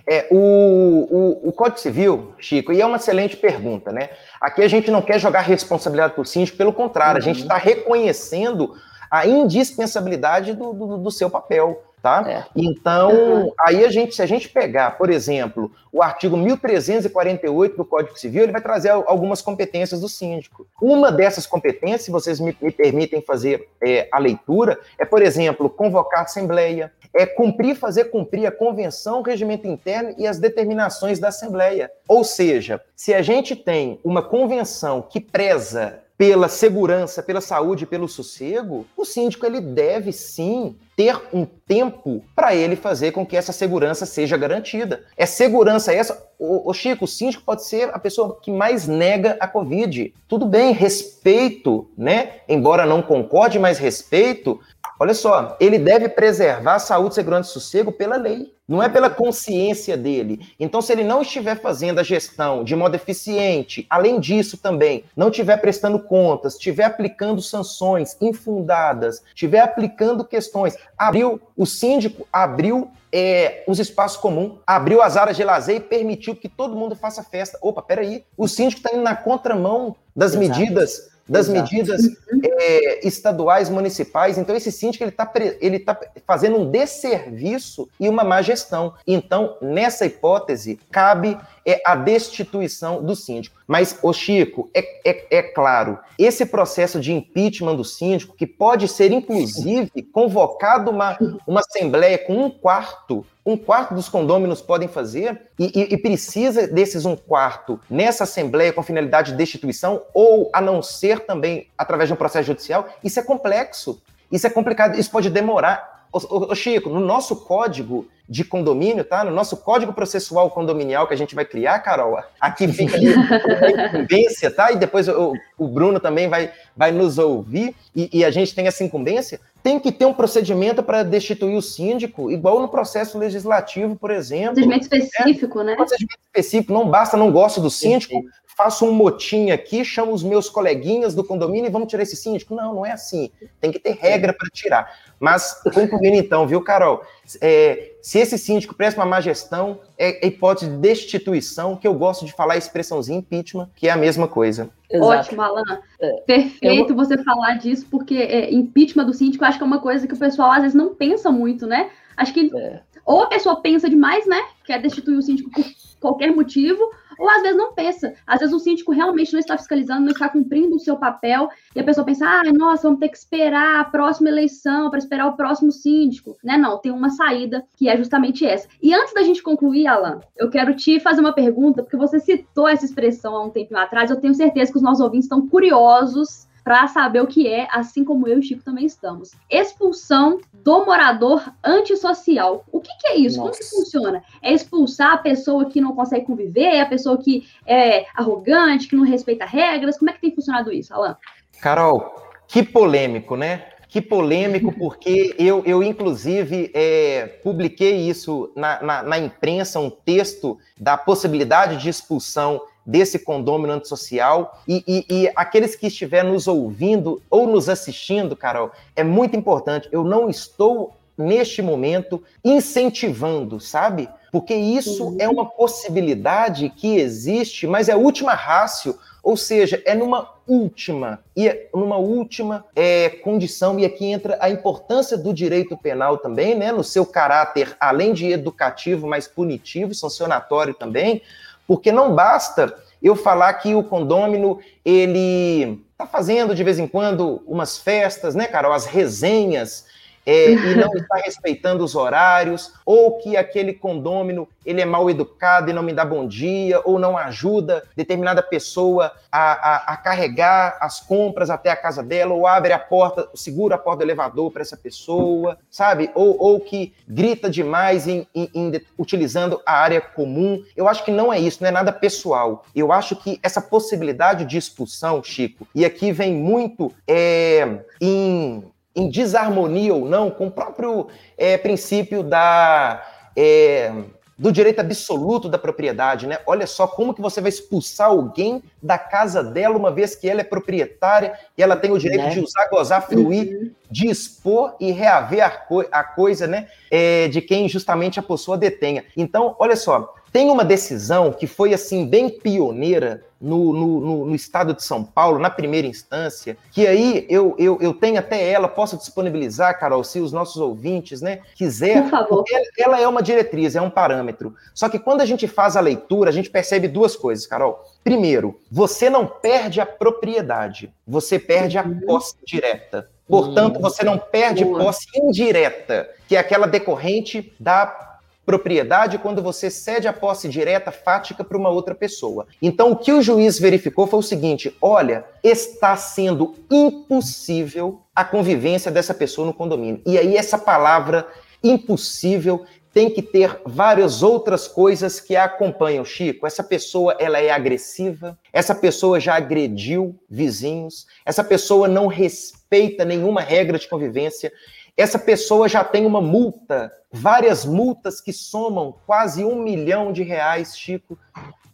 [0.06, 4.10] É, o, o, o Código Civil, Chico, e é uma excelente pergunta, né?
[4.38, 7.30] Aqui a gente não quer jogar responsabilidade para o síndico, pelo contrário, uhum.
[7.30, 8.74] a gente está reconhecendo
[9.18, 11.82] a indispensabilidade do, do, do seu papel.
[12.02, 12.24] Tá?
[12.30, 12.44] É.
[12.54, 13.52] Então, uhum.
[13.58, 18.44] aí a gente, se a gente pegar, por exemplo, o artigo 1348 do Código Civil,
[18.44, 20.68] ele vai trazer algumas competências do síndico.
[20.80, 25.68] Uma dessas competências, se vocês me, me permitem fazer é, a leitura, é, por exemplo,
[25.68, 31.18] convocar a assembleia, é cumprir, fazer cumprir a convenção, o regimento interno e as determinações
[31.18, 31.90] da assembleia.
[32.06, 38.08] Ou seja, se a gente tem uma convenção que preza pela segurança, pela saúde, pelo
[38.08, 43.52] sossego, o síndico ele deve sim ter um tempo para ele fazer com que essa
[43.52, 45.04] segurança seja garantida.
[45.14, 46.26] É segurança essa.
[46.38, 50.14] O, o, Chico, o síndico pode ser a pessoa que mais nega a Covid.
[50.26, 52.40] Tudo bem, respeito, né?
[52.48, 54.58] Embora não concorde, mas respeito.
[54.98, 59.08] Olha só, ele deve preservar a saúde, segurança e sossego pela lei não é pela
[59.08, 60.40] consciência dele.
[60.58, 65.28] Então, se ele não estiver fazendo a gestão de modo eficiente, além disso também, não
[65.28, 73.62] estiver prestando contas, estiver aplicando sanções infundadas, estiver aplicando questões, abriu, o síndico abriu é,
[73.66, 77.58] os espaços comuns, abriu as áreas de lazer e permitiu que todo mundo faça festa.
[77.62, 80.58] Opa, peraí, o síndico está indo na contramão das Exato.
[80.58, 81.62] medidas das Exato.
[81.62, 82.02] medidas
[82.44, 84.38] é, estaduais, municipais.
[84.38, 88.94] Então, esse síndico ele está ele tá fazendo um desserviço e uma má gestão.
[89.06, 93.56] Então, nessa hipótese, cabe é, a destituição do síndico.
[93.66, 98.86] Mas, o Chico, é, é, é, claro, esse processo de impeachment do síndico, que pode
[98.86, 105.42] ser, inclusive, convocado uma, uma assembleia com um quarto um quarto dos condôminos podem fazer
[105.56, 110.60] e, e, e, precisa desses um quarto nessa Assembleia com finalidade de destituição ou a
[110.60, 114.02] não ser também através de um processo judicial, isso é complexo.
[114.30, 115.95] Isso é complicado, isso pode demorar.
[116.16, 119.24] Ô, ô, Chico, no nosso código de condomínio, tá?
[119.24, 124.50] No nosso código processual condominial que a gente vai criar, Carol, aqui fica a incumbência,
[124.50, 124.72] tá?
[124.72, 128.66] E depois o, o, Bruno também vai, vai nos ouvir e, e a gente tem
[128.66, 133.96] essa incumbência tem que ter um procedimento para destituir o síndico, igual no processo legislativo,
[133.96, 134.54] por exemplo.
[134.54, 135.74] Procedimento específico, né?
[135.74, 138.22] Procedimento específico, não basta, não gosto do síndico,
[138.56, 142.54] faço um motim aqui, chamo os meus coleguinhas do condomínio e vamos tirar esse síndico.
[142.54, 143.30] Não, não é assim.
[143.60, 144.90] Tem que ter regra para tirar.
[145.20, 147.02] Mas, concluindo então, viu, Carol?
[147.42, 152.24] É, se esse síndico presta uma má gestão, é, hipótese de destituição, que eu gosto
[152.24, 154.70] de falar a expressãozinha impeachment, que é a mesma coisa.
[154.90, 155.10] Exato.
[155.10, 155.62] Ótimo, Alan.
[156.00, 156.96] É, Perfeito eu...
[156.96, 160.18] você falar disso, porque é, impeachment do síndico acho que é uma coisa que o
[160.18, 161.90] pessoal às vezes não pensa muito, né?
[162.16, 162.80] Acho que é.
[163.04, 164.40] ou a pessoa pensa demais, né?
[164.64, 165.64] Quer destituir o síndico por
[166.00, 168.14] qualquer motivo, ou às vezes não pensa.
[168.26, 171.80] Às vezes o síndico realmente não está fiscalizando, não está cumprindo o seu papel, e
[171.80, 175.36] a pessoa pensa, ah, nossa, vamos ter que esperar a próxima eleição para esperar o
[175.36, 176.36] próximo síndico.
[176.42, 176.56] Né?
[176.56, 178.68] Não, tem uma saída que é justamente essa.
[178.82, 182.68] E antes da gente concluir, Alan, eu quero te fazer uma pergunta, porque você citou
[182.68, 186.46] essa expressão há um tempo atrás, eu tenho certeza que os nossos ouvintes estão curiosos
[186.66, 189.30] para saber o que é, assim como eu e o Chico também estamos.
[189.48, 192.64] Expulsão do morador antissocial.
[192.72, 193.36] O que, que é isso?
[193.36, 193.52] Nossa.
[193.52, 194.24] Como que funciona?
[194.42, 198.96] É expulsar a pessoa que não consegue conviver, é a pessoa que é arrogante, que
[198.96, 199.96] não respeita regras?
[199.96, 201.16] Como é que tem funcionado isso, Alan?
[201.60, 202.16] Carol,
[202.48, 203.66] que polêmico, né?
[203.88, 210.58] Que polêmico, porque eu, eu inclusive, é, publiquei isso na, na, na imprensa, um texto
[210.76, 214.62] da possibilidade de expulsão desse condômino antissocial.
[214.68, 219.88] E, e, e aqueles que estiverem nos ouvindo ou nos assistindo, Carol, é muito importante.
[219.90, 224.08] Eu não estou neste momento incentivando, sabe?
[224.30, 225.16] Porque isso uhum.
[225.18, 231.20] é uma possibilidade que existe, mas é a última rácio, ou seja, é numa última
[231.34, 236.54] e é numa última é, condição e aqui entra a importância do direito penal também,
[236.54, 241.22] né, no seu caráter além de educativo, mas punitivo, sancionatório também,
[241.66, 247.42] porque não basta eu falar que o condômino, ele está fazendo de vez em quando
[247.46, 248.72] umas festas, né, Carol?
[248.72, 249.86] As resenhas
[250.26, 255.70] é, e não está respeitando os horários, ou que aquele condômino ele é mal educado
[255.70, 260.76] e não me dá bom dia, ou não ajuda determinada pessoa a, a, a carregar
[260.80, 264.50] as compras até a casa dela, ou abre a porta, segura a porta do elevador
[264.50, 266.10] para essa pessoa, sabe?
[266.14, 270.62] Ou, ou que grita demais em, em, em, utilizando a área comum.
[270.76, 272.64] Eu acho que não é isso, não é nada pessoal.
[272.74, 278.64] Eu acho que essa possibilidade de expulsão, Chico, e aqui vem muito é, em
[278.96, 283.92] em desarmonia ou não com o próprio é, princípio da, é,
[284.38, 286.38] do direito absoluto da propriedade, né?
[286.46, 290.40] Olha só como que você vai expulsar alguém da casa dela uma vez que ela
[290.40, 292.30] é proprietária e ela tem o direito né?
[292.30, 293.70] de usar, gozar, fruir, uhum.
[293.90, 296.68] dispor e reaver a, co a coisa, né?
[296.90, 299.04] É, de quem justamente a pessoa detenha.
[299.16, 304.74] Então, olha só, tem uma decisão que foi assim bem pioneira no, no, no, estado
[304.74, 308.98] de São Paulo, na primeira instância, que aí eu, eu, eu tenho até ela, posso
[308.98, 312.02] disponibilizar, Carol, se os nossos ouvintes né, quiser.
[312.02, 312.44] Por favor.
[312.50, 314.54] Ela, ela é uma diretriz, é um parâmetro.
[314.74, 317.82] Só que quando a gente faz a leitura, a gente percebe duas coisas, Carol.
[318.04, 322.00] Primeiro, você não perde a propriedade, você perde a uhum.
[322.00, 323.08] posse direta.
[323.26, 324.84] Portanto, hum, você não perde Boa.
[324.84, 328.15] posse indireta, que é aquela decorrente da
[328.46, 332.46] propriedade quando você cede a posse direta fática para uma outra pessoa.
[332.62, 338.90] Então, o que o juiz verificou foi o seguinte: olha, está sendo impossível a convivência
[338.90, 340.00] dessa pessoa no condomínio.
[340.06, 341.26] E aí, essa palavra
[341.62, 342.64] impossível
[342.96, 346.46] tem que ter várias outras coisas que a acompanham, Chico.
[346.46, 353.42] Essa pessoa, ela é agressiva, essa pessoa já agrediu vizinhos, essa pessoa não respeita nenhuma
[353.42, 354.50] regra de convivência,
[354.96, 360.76] essa pessoa já tem uma multa, várias multas que somam quase um milhão de reais,
[360.76, 361.18] Chico.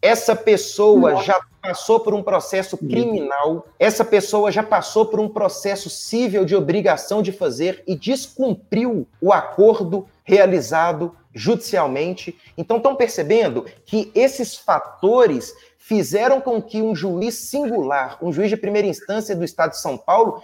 [0.01, 1.25] Essa pessoa Nossa.
[1.25, 6.57] já passou por um processo criminal, essa pessoa já passou por um processo civil de
[6.57, 12.37] obrigação de fazer e descumpriu o acordo realizado judicialmente.
[12.59, 18.57] Então, estão percebendo que esses fatores fizeram com que um juiz singular, um juiz de
[18.57, 20.43] primeira instância do Estado de São Paulo,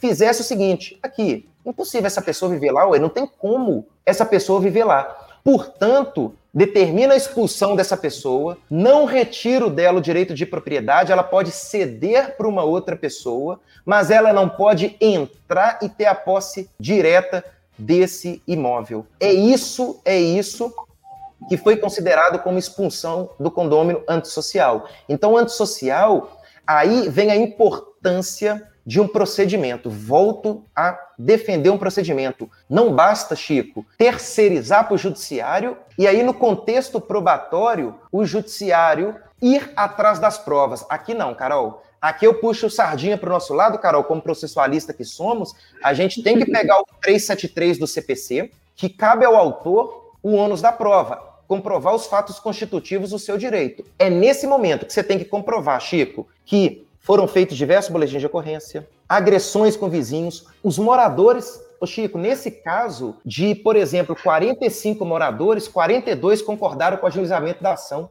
[0.00, 4.60] fizesse o seguinte: aqui, impossível essa pessoa viver lá, ué, não tem como essa pessoa
[4.60, 5.26] viver lá.
[5.44, 11.50] Portanto, determina a expulsão dessa pessoa, não retira dela o direito de propriedade, ela pode
[11.50, 17.44] ceder para uma outra pessoa, mas ela não pode entrar e ter a posse direta
[17.78, 19.06] desse imóvel.
[19.20, 20.74] É isso, é isso
[21.48, 24.88] que foi considerado como expulsão do condômino antissocial.
[25.08, 29.90] Então, antissocial, aí vem a importância de um procedimento.
[29.90, 32.50] Volto a defender um procedimento.
[32.70, 39.70] Não basta, Chico, terceirizar para o judiciário e aí, no contexto probatório, o judiciário ir
[39.76, 40.86] atrás das provas.
[40.88, 41.82] Aqui não, Carol.
[42.00, 46.22] Aqui eu puxo sardinha para o nosso lado, Carol, como processualista que somos, a gente
[46.22, 51.22] tem que pegar o 373 do CPC, que cabe ao autor o ônus da prova,
[51.46, 53.84] comprovar os fatos constitutivos do seu direito.
[53.98, 58.26] É nesse momento que você tem que comprovar, Chico, que foram feitos diversos boletins de
[58.26, 61.60] ocorrência, agressões com vizinhos, os moradores.
[61.80, 67.72] Ô Chico, nesse caso de, por exemplo, 45 moradores, 42 concordaram com o ajuizamento da
[67.72, 68.10] ação.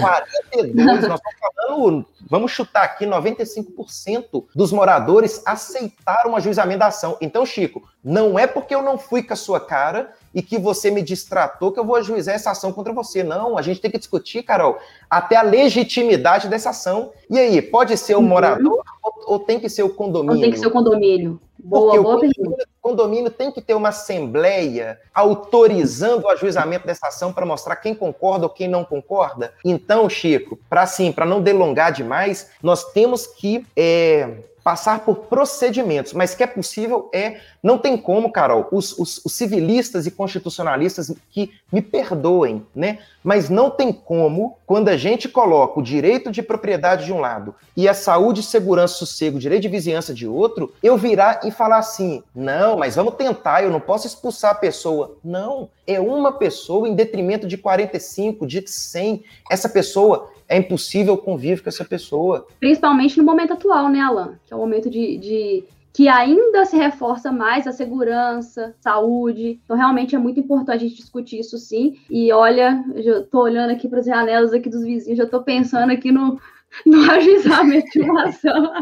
[0.00, 7.16] 42, nós estamos falando, vamos chutar aqui, 95% dos moradores aceitaram o ajuizamento da ação.
[7.20, 10.90] Então, Chico, não é porque eu não fui com a sua cara e que você
[10.90, 13.24] me distratou que eu vou ajuizar essa ação contra você.
[13.24, 17.12] Não, a gente tem que discutir, Carol, até a legitimidade dessa ação.
[17.28, 18.28] E aí, pode ser o uhum.
[18.28, 20.36] morador ou, ou, tem que ser o condomínio?
[20.36, 21.40] Ou tem que ser o condomínio.
[21.58, 27.08] Boa, Porque boa o condomínio, condomínio tem que ter uma assembleia autorizando o ajuizamento dessa
[27.08, 29.15] ação para mostrar quem concorda ou quem não concorda.
[29.64, 34.28] Então, Chico, para assim, para não delongar demais, nós temos que é,
[34.66, 37.36] passar por procedimentos, mas que é possível é.
[37.62, 42.98] Não tem como, Carol, os, os, os, civilistas e constitucionalistas que me perdoem, né?
[43.22, 47.54] Mas não tem como, quando a gente coloca o direito de propriedade de um lado
[47.76, 52.24] e a saúde, segurança, sossego, direito de vizinhança de outro, eu virar e falar assim:
[52.34, 55.16] não, mas vamos tentar, eu não posso expulsar a pessoa.
[55.22, 59.22] Não, é uma pessoa em detrimento de 45, de 100.
[59.48, 62.46] Essa pessoa é impossível o convívio com essa pessoa.
[62.60, 64.38] Principalmente no momento atual, né, Alan?
[64.46, 65.64] Que é o momento de, de
[65.96, 69.58] que ainda se reforça mais a segurança, saúde.
[69.64, 71.98] Então, realmente é muito importante a gente discutir isso sim.
[72.10, 75.42] E olha, eu já tô olhando aqui para as janelas aqui dos vizinhos, já estou
[75.42, 76.38] pensando aqui no,
[76.84, 78.72] no ajuizamento de uma ação.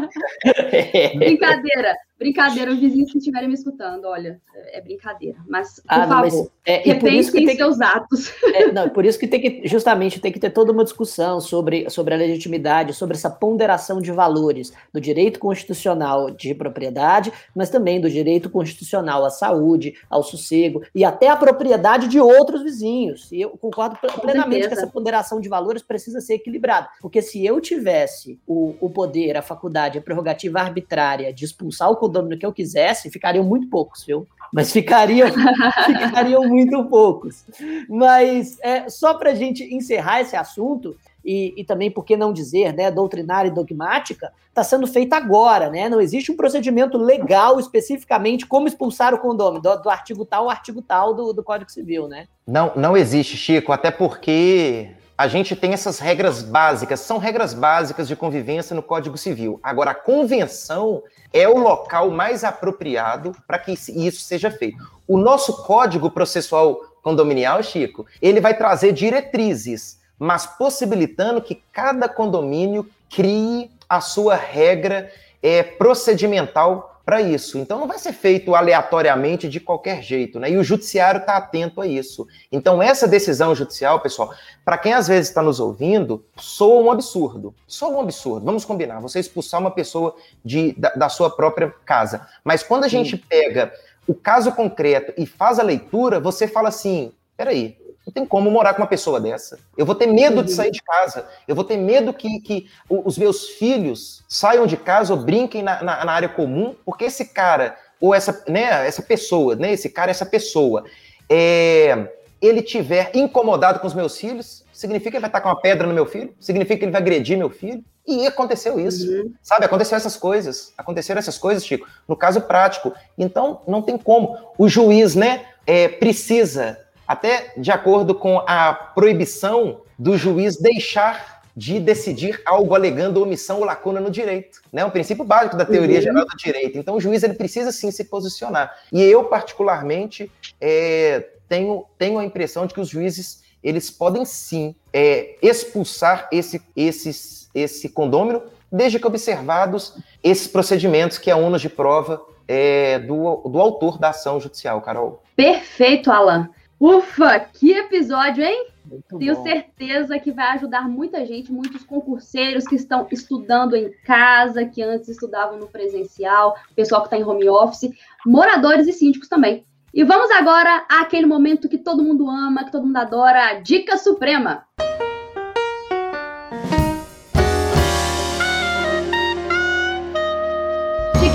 [1.17, 1.95] Brincadeira.
[2.17, 4.39] Brincadeira, os vizinhos que estiverem me escutando, olha,
[4.71, 5.37] é brincadeira.
[5.49, 8.31] Mas, por ah, não, favor, é, repensem tem seus atos.
[8.53, 11.89] É, não, por isso que tem que, justamente, tem que ter toda uma discussão sobre,
[11.89, 17.99] sobre a legitimidade, sobre essa ponderação de valores do direito constitucional de propriedade, mas também
[17.99, 23.29] do direito constitucional à saúde, ao sossego e até à propriedade de outros vizinhos.
[23.29, 26.87] E eu concordo plenamente que essa ponderação de valores precisa ser equilibrada.
[27.01, 32.04] Porque se eu tivesse o, o poder, a faculdade, a prerrogativa arbitrária de expulsar o
[32.07, 34.27] condomínio que eu quisesse, ficariam muito poucos, viu?
[34.53, 35.27] Mas ficariam,
[35.99, 37.43] ficariam muito poucos.
[37.89, 40.95] Mas é, só para a gente encerrar esse assunto,
[41.25, 45.71] e, e, também, por que não dizer, né, doutrinária e dogmática, está sendo feita agora,
[45.71, 45.89] né?
[45.89, 50.49] Não existe um procedimento legal especificamente como expulsar o condômino, do, do artigo tal ao
[50.51, 52.27] artigo tal do, do Código Civil, né?
[52.45, 58.07] Não, não existe, Chico, até porque a gente tem essas regras básicas, são regras básicas
[58.07, 59.59] de convivência no Código Civil.
[59.63, 61.01] Agora, a convenção
[61.31, 64.77] é o local mais apropriado para que isso seja feito.
[65.07, 72.89] O nosso código processual condominial, Chico, ele vai trazer diretrizes, mas possibilitando que cada condomínio
[73.09, 75.09] crie a sua regra
[75.41, 77.59] é, procedimental para isso.
[77.59, 80.49] Então não vai ser feito aleatoriamente de qualquer jeito, né?
[80.49, 82.27] E o judiciário está atento a isso.
[82.51, 84.33] Então essa decisão judicial, pessoal,
[84.65, 87.53] para quem às vezes está nos ouvindo, soa um absurdo.
[87.67, 88.45] Soa um absurdo.
[88.45, 88.99] Vamos combinar.
[88.99, 92.27] Você expulsar uma pessoa de, da, da sua própria casa.
[92.43, 93.71] Mas quando a gente pega
[94.07, 98.73] o caso concreto e faz a leitura, você fala assim: peraí, Não tem como morar
[98.73, 99.57] com uma pessoa dessa.
[99.75, 101.25] Eu vou ter medo de sair de casa.
[101.47, 105.81] Eu vou ter medo que, que os meus filhos saiam de casa ou brinquem na,
[105.81, 110.11] na, na área comum, porque esse cara, ou essa, né, essa pessoa, né, esse cara,
[110.11, 110.85] essa pessoa,
[111.27, 115.59] é, ele tiver incomodado com os meus filhos, significa que ele vai estar com uma
[115.59, 116.33] pedra no meu filho?
[116.39, 117.83] Significa que ele vai agredir meu filho?
[118.07, 119.33] E aconteceu isso, uhum.
[119.41, 119.65] sabe?
[119.65, 120.71] Aconteceu essas coisas.
[120.77, 122.93] Aconteceram essas coisas, Chico, no caso prático.
[123.17, 124.37] Então, não tem como.
[124.59, 126.77] O juiz, né, é, precisa,
[127.07, 133.65] até de acordo com a proibição do juiz deixar de decidir algo alegando omissão ou
[133.65, 134.61] lacuna no direito.
[134.73, 134.83] Né?
[134.83, 136.03] Um princípio básico da teoria uhum.
[136.03, 136.77] geral do direito.
[136.77, 138.75] Então, o juiz ele precisa sim se posicionar.
[138.91, 140.29] E eu, particularmente,
[140.59, 146.61] é, tenho, tenho a impressão de que os juízes eles podem sim é, expulsar esse,
[146.75, 153.37] esses, esse condômino, desde que observados esses procedimentos que é ônus de prova é, do,
[153.49, 155.23] do autor da ação judicial, Carol.
[155.35, 156.49] Perfeito, Alan.
[156.79, 158.67] Ufa, que episódio, hein?
[158.85, 159.43] Muito Tenho bom.
[159.43, 165.09] certeza que vai ajudar muita gente, muitos concurseiros que estão estudando em casa, que antes
[165.09, 167.91] estudavam no presencial, pessoal que está em home office,
[168.25, 169.65] moradores e síndicos também.
[169.93, 173.97] E vamos agora àquele momento que todo mundo ama, que todo mundo adora, a Dica
[173.97, 174.65] Suprema.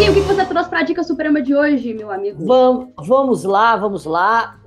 [0.00, 2.42] Chiquinho, o que você trouxe para a Dica Suprema de hoje, meu amigo?
[2.46, 4.58] Vamos, vamos lá, vamos lá.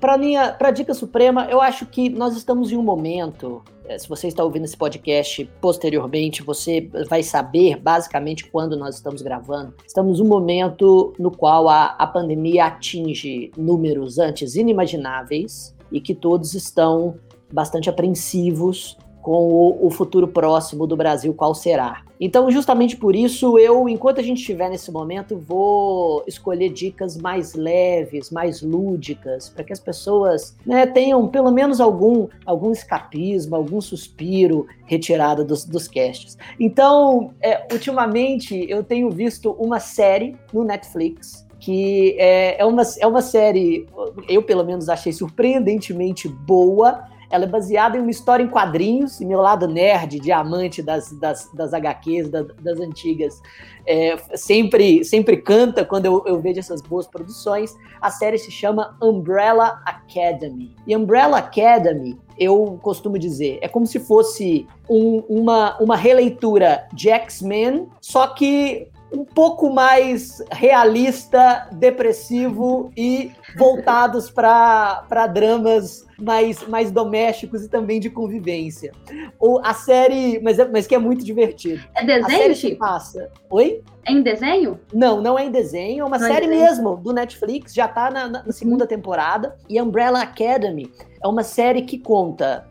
[0.00, 4.28] Para a Dica Suprema, eu acho que nós estamos em um momento é, se você
[4.28, 9.74] está ouvindo esse podcast posteriormente, você vai saber basicamente quando nós estamos gravando.
[9.86, 16.54] Estamos num momento no qual a, a pandemia atinge números antes inimagináveis e que todos
[16.54, 17.16] estão
[17.52, 22.02] bastante apreensivos com o, o, futuro próximo do Brasil, qual será.
[22.20, 27.54] Então, justamente por isso, eu, enquanto a gente estiver nesse momento, vou escolher dicas mais
[27.54, 33.80] leves, mais lúdicas, para que as pessoas né, tenham pelo menos algum, algum escapismo, algum
[33.80, 36.36] suspiro retirado dos, dos casts.
[36.58, 43.06] Então, é, ultimamente, eu tenho visto uma série no Netflix que é, é, uma, é
[43.06, 43.86] uma série,
[44.28, 49.24] eu pelo menos achei surpreendentemente boa, ela é baseada em uma história em quadrinhos, e
[49.24, 53.40] meu lado nerd, diamante das, das, das HQs, das, das antigas,
[53.86, 57.74] é, sempre, sempre canta quando eu, eu vejo essas boas produções.
[58.02, 60.76] A série se chama Umbrella Academy.
[60.86, 67.08] E Umbrella Academy, eu costumo dizer, é como se fosse um, uma, uma releitura de
[67.08, 77.64] X-Men, só que um pouco mais realista, depressivo e voltados para dramas mais, mais domésticos
[77.64, 78.92] e também de convivência.
[79.38, 81.82] Ou a série, mas, é, mas que é muito divertido.
[81.94, 82.78] É desenho, Chico?
[82.78, 83.28] passa.
[83.50, 83.82] Oi?
[84.04, 84.80] É em desenho?
[84.92, 87.86] Não, não é em desenho, é uma não é série é mesmo do Netflix, já
[87.86, 89.56] tá na, na segunda temporada.
[89.68, 90.90] E Umbrella Academy
[91.22, 92.66] é uma série que conta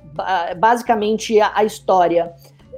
[0.57, 2.33] basicamente a, a história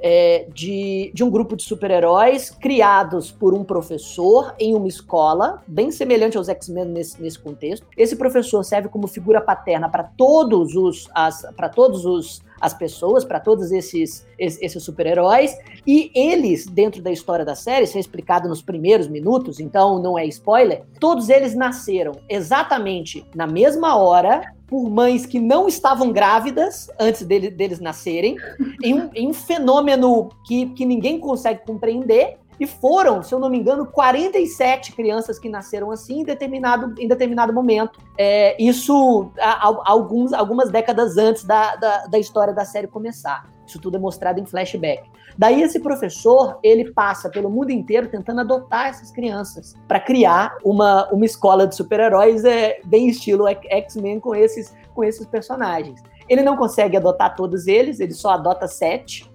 [0.06, 5.90] é, de, de um grupo de super-heróis criados por um professor em uma escola, bem
[5.90, 7.86] semelhante aos X-Men nesse, nesse contexto.
[7.96, 11.08] Esse professor serve como figura paterna para todos os
[11.56, 15.56] para todos os as pessoas, para todos esses, esses super-heróis.
[15.86, 20.18] E eles, dentro da história da série, isso é explicado nos primeiros minutos, então não
[20.18, 26.90] é spoiler, todos eles nasceram exatamente na mesma hora, por mães que não estavam grávidas
[26.98, 28.36] antes dele, deles nascerem,
[28.82, 33.50] em um, em um fenômeno que, que ninguém consegue compreender, e foram, se eu não
[33.50, 37.98] me engano, 47 crianças que nasceram assim em determinado, em determinado momento.
[38.16, 43.46] É, isso a, a, alguns, algumas décadas antes da, da, da história da série começar.
[43.66, 45.02] Isso tudo é mostrado em flashback.
[45.36, 51.08] Daí esse professor, ele passa pelo mundo inteiro tentando adotar essas crianças para criar uma,
[51.10, 56.00] uma escola de super-heróis é, bem estilo X-Men com esses, com esses personagens.
[56.28, 59.30] Ele não consegue adotar todos eles, ele só adota sete.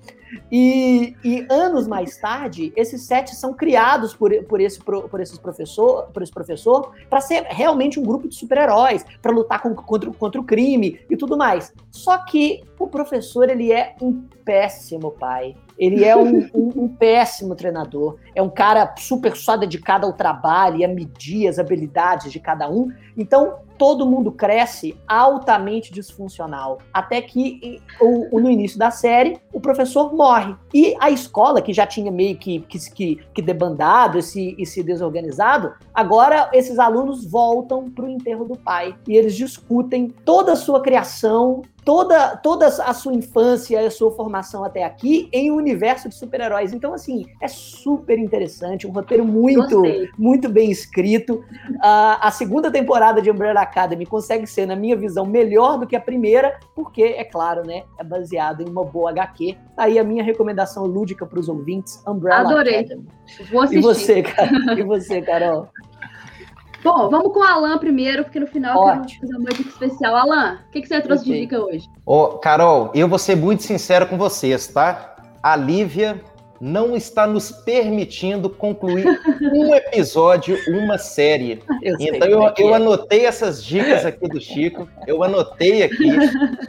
[0.51, 6.09] E, e, anos mais tarde, esses sete são criados por, por, esse, por, esses professor,
[6.11, 10.41] por esse professor para ser realmente um grupo de super-heróis, para lutar com, contra, contra
[10.41, 11.73] o crime e tudo mais.
[11.91, 15.55] Só que o professor ele é um péssimo pai.
[15.77, 18.17] Ele é um, um, um, péssimo treinador.
[18.35, 22.69] É um cara super só dedicado ao trabalho e a medir as habilidades de cada
[22.69, 22.91] um.
[23.17, 26.79] Então, todo mundo cresce altamente disfuncional.
[26.93, 27.81] Até que,
[28.31, 30.53] no início da série, o professor morre.
[30.73, 34.83] E a escola, que já tinha meio que, que, que debandado e se, e se
[34.83, 38.93] desorganizado, agora esses alunos voltam para o enterro do pai.
[39.07, 44.63] E eles discutem toda a sua criação, toda, toda a sua infância, a sua formação
[44.63, 46.73] até aqui em um universo de super-heróis.
[46.73, 49.81] Então, assim, é super interessante, um roteiro muito,
[50.17, 51.35] muito bem escrito.
[51.35, 55.95] Uh, a segunda temporada de Umbrella Academy consegue ser, na minha visão, melhor do que
[55.95, 59.57] a primeira, porque, é claro, né, é baseado em uma boa HQ.
[59.75, 62.79] Tá aí a minha recomendação lúdica para os ouvintes, Umbrella Adorei.
[62.79, 63.07] Academy.
[63.51, 63.79] Vou assistir.
[63.79, 64.51] E você, cara?
[64.77, 65.67] E você, Carol?
[66.83, 69.03] Bom, vamos com o Alan primeiro, porque no final Ótimo.
[69.03, 70.15] eu quero fazer uma dica especial.
[70.15, 71.89] Alan, o que, que você trouxe de dica hoje?
[72.05, 75.15] Ô, Carol, eu vou ser muito sincero com vocês, tá?
[75.43, 76.21] A Lívia
[76.59, 79.05] não está nos permitindo concluir
[79.41, 81.61] um episódio, uma série.
[81.81, 82.75] Eu então eu, é eu é.
[82.75, 86.11] anotei essas dicas aqui do Chico, eu anotei aqui,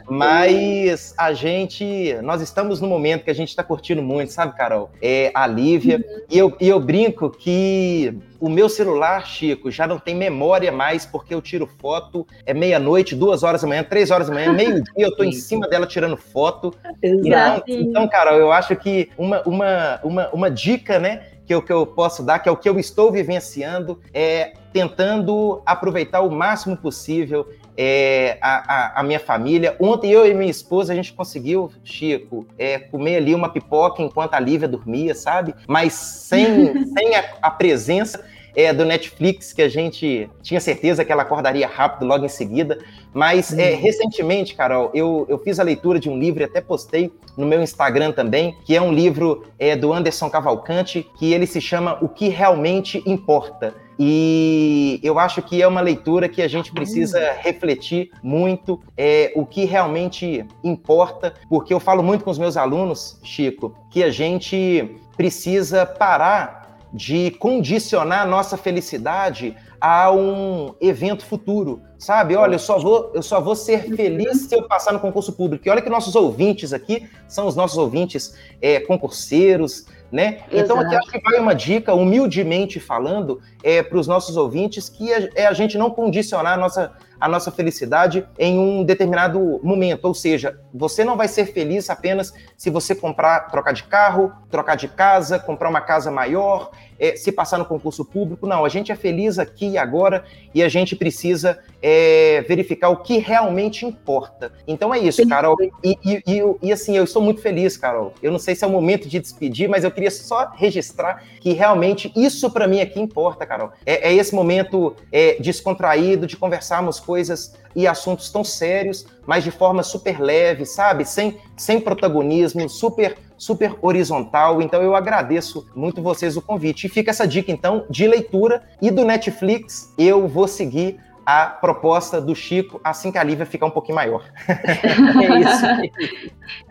[0.09, 4.89] mas a gente, nós estamos no momento que a gente está curtindo muito, sabe, Carol?
[5.01, 6.21] É a Lívia, uhum.
[6.29, 11.05] e, eu, e eu brinco que o meu celular, Chico, já não tem memória mais,
[11.05, 14.83] porque eu tiro foto, é meia-noite, duas horas da manhã, três horas da manhã, meio-dia,
[14.97, 16.73] eu tô em cima dela tirando foto.
[17.03, 17.63] Exato.
[17.67, 19.65] Então, então, Carol, eu acho que uma, uma,
[20.03, 22.79] uma, uma dica, né, que eu, que eu posso dar, que é o que eu
[22.79, 27.47] estou vivenciando, é tentando aproveitar o máximo possível
[27.77, 29.75] é, a, a, a, minha família.
[29.79, 34.33] Ontem eu e minha esposa, a gente conseguiu, Chico, é, comer ali uma pipoca enquanto
[34.33, 35.53] a Lívia dormia, sabe?
[35.67, 38.23] Mas sem, sem a, a presença
[38.55, 42.79] é, do Netflix, que a gente tinha certeza que ela acordaria rápido logo em seguida.
[43.13, 43.81] Mas é, uhum.
[43.81, 47.61] recentemente, Carol, eu, eu fiz a leitura de um livro e até postei no meu
[47.61, 52.07] Instagram também, que é um livro é, do Anderson Cavalcante, que ele se chama O
[52.07, 53.73] que Realmente Importa.
[54.03, 59.45] E eu acho que é uma leitura que a gente precisa refletir muito é, o
[59.45, 64.97] que realmente importa, porque eu falo muito com os meus alunos, Chico, que a gente
[65.15, 66.60] precisa parar
[66.93, 72.35] de condicionar a nossa felicidade a um evento futuro, sabe?
[72.35, 75.67] Olha, eu só vou, eu só vou ser feliz se eu passar no concurso público.
[75.67, 80.41] E olha que nossos ouvintes aqui são os nossos ouvintes é, concurseiros, né?
[80.51, 80.55] Exato.
[80.55, 85.11] Então aqui acho que vai uma dica, humildemente falando, é, para os nossos ouvintes, que
[85.11, 86.91] é, é a gente não condicionar a nossa
[87.21, 90.05] a nossa felicidade em um determinado momento.
[90.05, 94.75] Ou seja, você não vai ser feliz apenas se você comprar, trocar de carro, trocar
[94.75, 96.71] de casa, comprar uma casa maior,
[97.01, 98.45] é, se passar no concurso público.
[98.45, 100.23] Não, a gente é feliz aqui e agora
[100.53, 104.51] e a gente precisa é, verificar o que realmente importa.
[104.67, 105.57] Então é isso, Carol.
[105.83, 108.13] E, e, e, e, assim, eu estou muito feliz, Carol.
[108.21, 111.53] Eu não sei se é o momento de despedir, mas eu queria só registrar que
[111.53, 113.71] realmente isso para mim aqui importa, Carol.
[113.83, 119.49] É, é esse momento é, descontraído de conversarmos coisas e assuntos tão sérios, mas de
[119.49, 121.05] forma super leve, sabe?
[121.05, 124.61] Sem, sem protagonismo, super super horizontal.
[124.61, 126.85] Então eu agradeço muito vocês o convite.
[126.85, 129.91] E fica essa dica então de leitura e do Netflix.
[129.97, 130.99] Eu vou seguir
[131.31, 134.23] a proposta do Chico assim que a Lívia ficar um pouquinho maior.
[134.47, 135.91] é isso.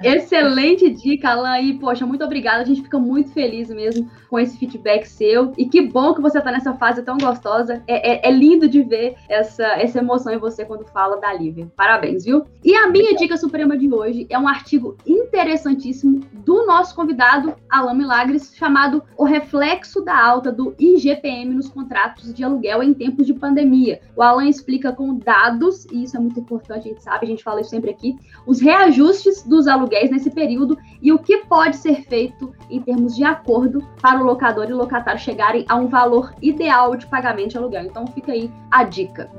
[0.02, 1.58] Excelente dica, Alan.
[1.60, 2.62] E, poxa, muito obrigada.
[2.62, 5.52] A gente fica muito feliz mesmo com esse feedback seu.
[5.56, 7.82] E que bom que você está nessa fase tão gostosa.
[7.86, 11.70] É, é, é, lindo de ver essa, essa emoção em você quando fala da Lívia.
[11.74, 12.44] Parabéns, viu?
[12.62, 17.94] E a minha dica suprema de hoje é um artigo interessantíssimo do nosso convidado, Alan
[17.94, 23.34] Milagres, chamado O Reflexo da Alta do IGPM nos Contratos de Aluguel em Tempos de
[23.34, 24.00] Pandemia.
[24.14, 27.42] O Alan explica com dados, e isso é muito importante, a gente sabe, a gente
[27.42, 32.02] fala isso sempre aqui, os reajustes dos aluguéis nesse período e o que pode ser
[32.02, 36.34] feito em termos de acordo para o locador e o locatário chegarem a um valor
[36.42, 37.84] ideal de pagamento de aluguel.
[37.84, 39.30] Então fica aí a dica.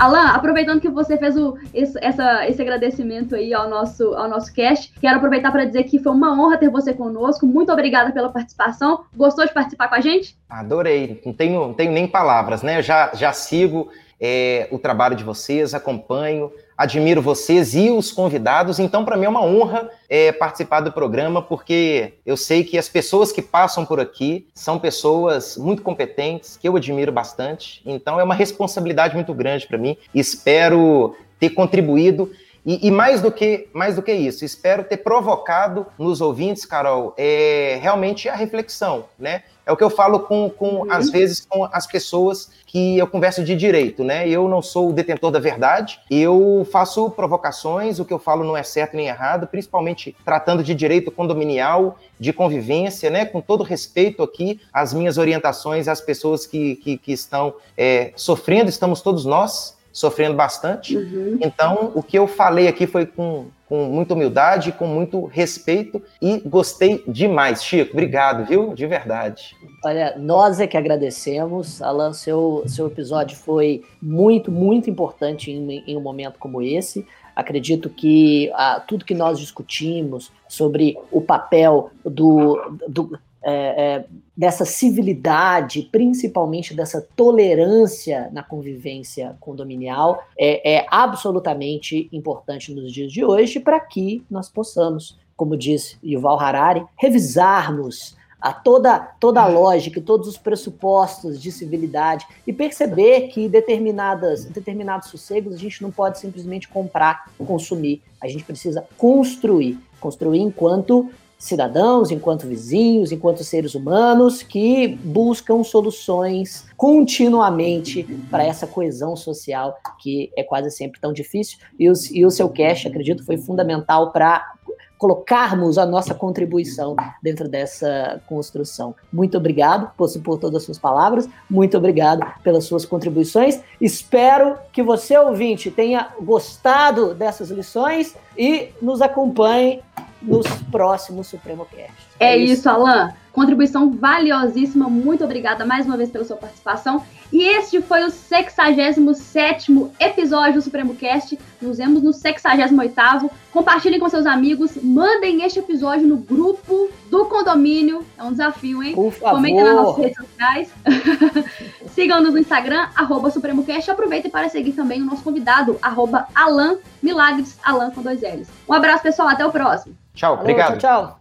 [0.00, 4.50] Alan, aproveitando que você fez o, esse, essa, esse agradecimento aí ao nosso, ao nosso
[4.54, 7.46] cast, quero aproveitar para dizer que foi uma honra ter você conosco.
[7.46, 9.04] Muito obrigada pela participação.
[9.14, 10.38] Gostou de participar com a gente?
[10.48, 11.20] Adorei.
[11.26, 12.78] Não tenho, não tenho nem palavras, né?
[12.78, 16.50] Eu já, já sigo é, o trabalho de vocês, acompanho,
[16.80, 18.78] admiro vocês e os convidados.
[18.78, 22.88] Então, para mim é uma honra é, participar do programa, porque eu sei que as
[22.88, 27.82] pessoas que passam por aqui são pessoas muito competentes, que eu admiro bastante.
[27.84, 29.94] Então, é uma responsabilidade muito grande para mim.
[30.14, 32.32] Espero ter contribuído.
[32.64, 37.14] E, e, mais do que mais do que isso, espero ter provocado nos ouvintes, Carol,
[37.16, 39.42] é, realmente a reflexão, né?
[39.64, 40.92] É o que eu falo com, com uhum.
[40.92, 44.28] às vezes, com as pessoas que eu converso de direito, né?
[44.28, 48.56] Eu não sou o detentor da verdade, eu faço provocações, o que eu falo não
[48.56, 53.24] é certo nem errado, principalmente tratando de direito condominial, de convivência, né?
[53.24, 58.68] Com todo respeito aqui às minhas orientações às pessoas que, que, que estão é, sofrendo,
[58.68, 60.96] estamos todos nós sofrendo bastante.
[60.96, 61.38] Uhum.
[61.40, 66.38] Então, o que eu falei aqui foi com, com muita humildade, com muito respeito e
[66.40, 67.64] gostei demais.
[67.64, 68.74] Chico, obrigado, viu?
[68.74, 69.56] De verdade.
[69.84, 71.80] Olha, nós é que agradecemos.
[71.82, 77.06] Alan, seu, seu episódio foi muito, muito importante em, em um momento como esse.
[77.34, 84.04] Acredito que ah, tudo que nós discutimos sobre o papel do, do é, é,
[84.36, 93.24] dessa civilidade, principalmente dessa tolerância na convivência condominial, é, é absolutamente importante nos dias de
[93.24, 99.98] hoje para que nós possamos, como diz Yuval Harari, revisarmos a toda, toda a lógica
[99.98, 105.90] e todos os pressupostos de civilidade e perceber que determinadas, determinados sossegos a gente não
[105.90, 108.02] pode simplesmente comprar, consumir.
[108.20, 109.78] A gente precisa construir.
[110.00, 111.10] Construir enquanto
[111.40, 120.30] cidadãos, enquanto vizinhos, enquanto seres humanos que buscam soluções continuamente para essa coesão social que
[120.36, 121.58] é quase sempre tão difícil.
[121.78, 124.52] E o, e o seu cash, acredito, foi fundamental para
[124.98, 128.94] colocarmos a nossa contribuição dentro dessa construção.
[129.10, 133.62] Muito obrigado por, por todas as suas palavras, muito obrigado pelas suas contribuições.
[133.80, 139.82] Espero que você, ouvinte, tenha gostado dessas lições e nos acompanhe
[140.22, 141.92] nos próximos Supremo Cast.
[142.18, 143.12] É, é isso, isso Alan.
[143.40, 144.86] Contribuição valiosíssima.
[144.90, 147.02] Muito obrigada mais uma vez pela sua participação.
[147.32, 151.38] E este foi o 67 episódio do Supremo Cast.
[151.58, 153.30] Nos vemos no 68.
[153.50, 154.76] Compartilhem com seus amigos.
[154.82, 158.04] Mandem este episódio no grupo do condomínio.
[158.18, 158.94] É um desafio, hein?
[158.94, 159.36] Por favor.
[159.36, 160.70] Comentem nas nossas redes sociais.
[161.94, 163.90] Sigam-nos no Instagram, arroba SupremoCast.
[163.90, 168.48] Aproveitem para seguir também o nosso convidado, arroba Alan Milagres, Alan com dois L's.
[168.68, 169.28] Um abraço, pessoal.
[169.28, 169.96] Até o próximo.
[170.14, 170.76] Tchau, Alô, obrigado.
[170.76, 171.19] Tchau, tchau.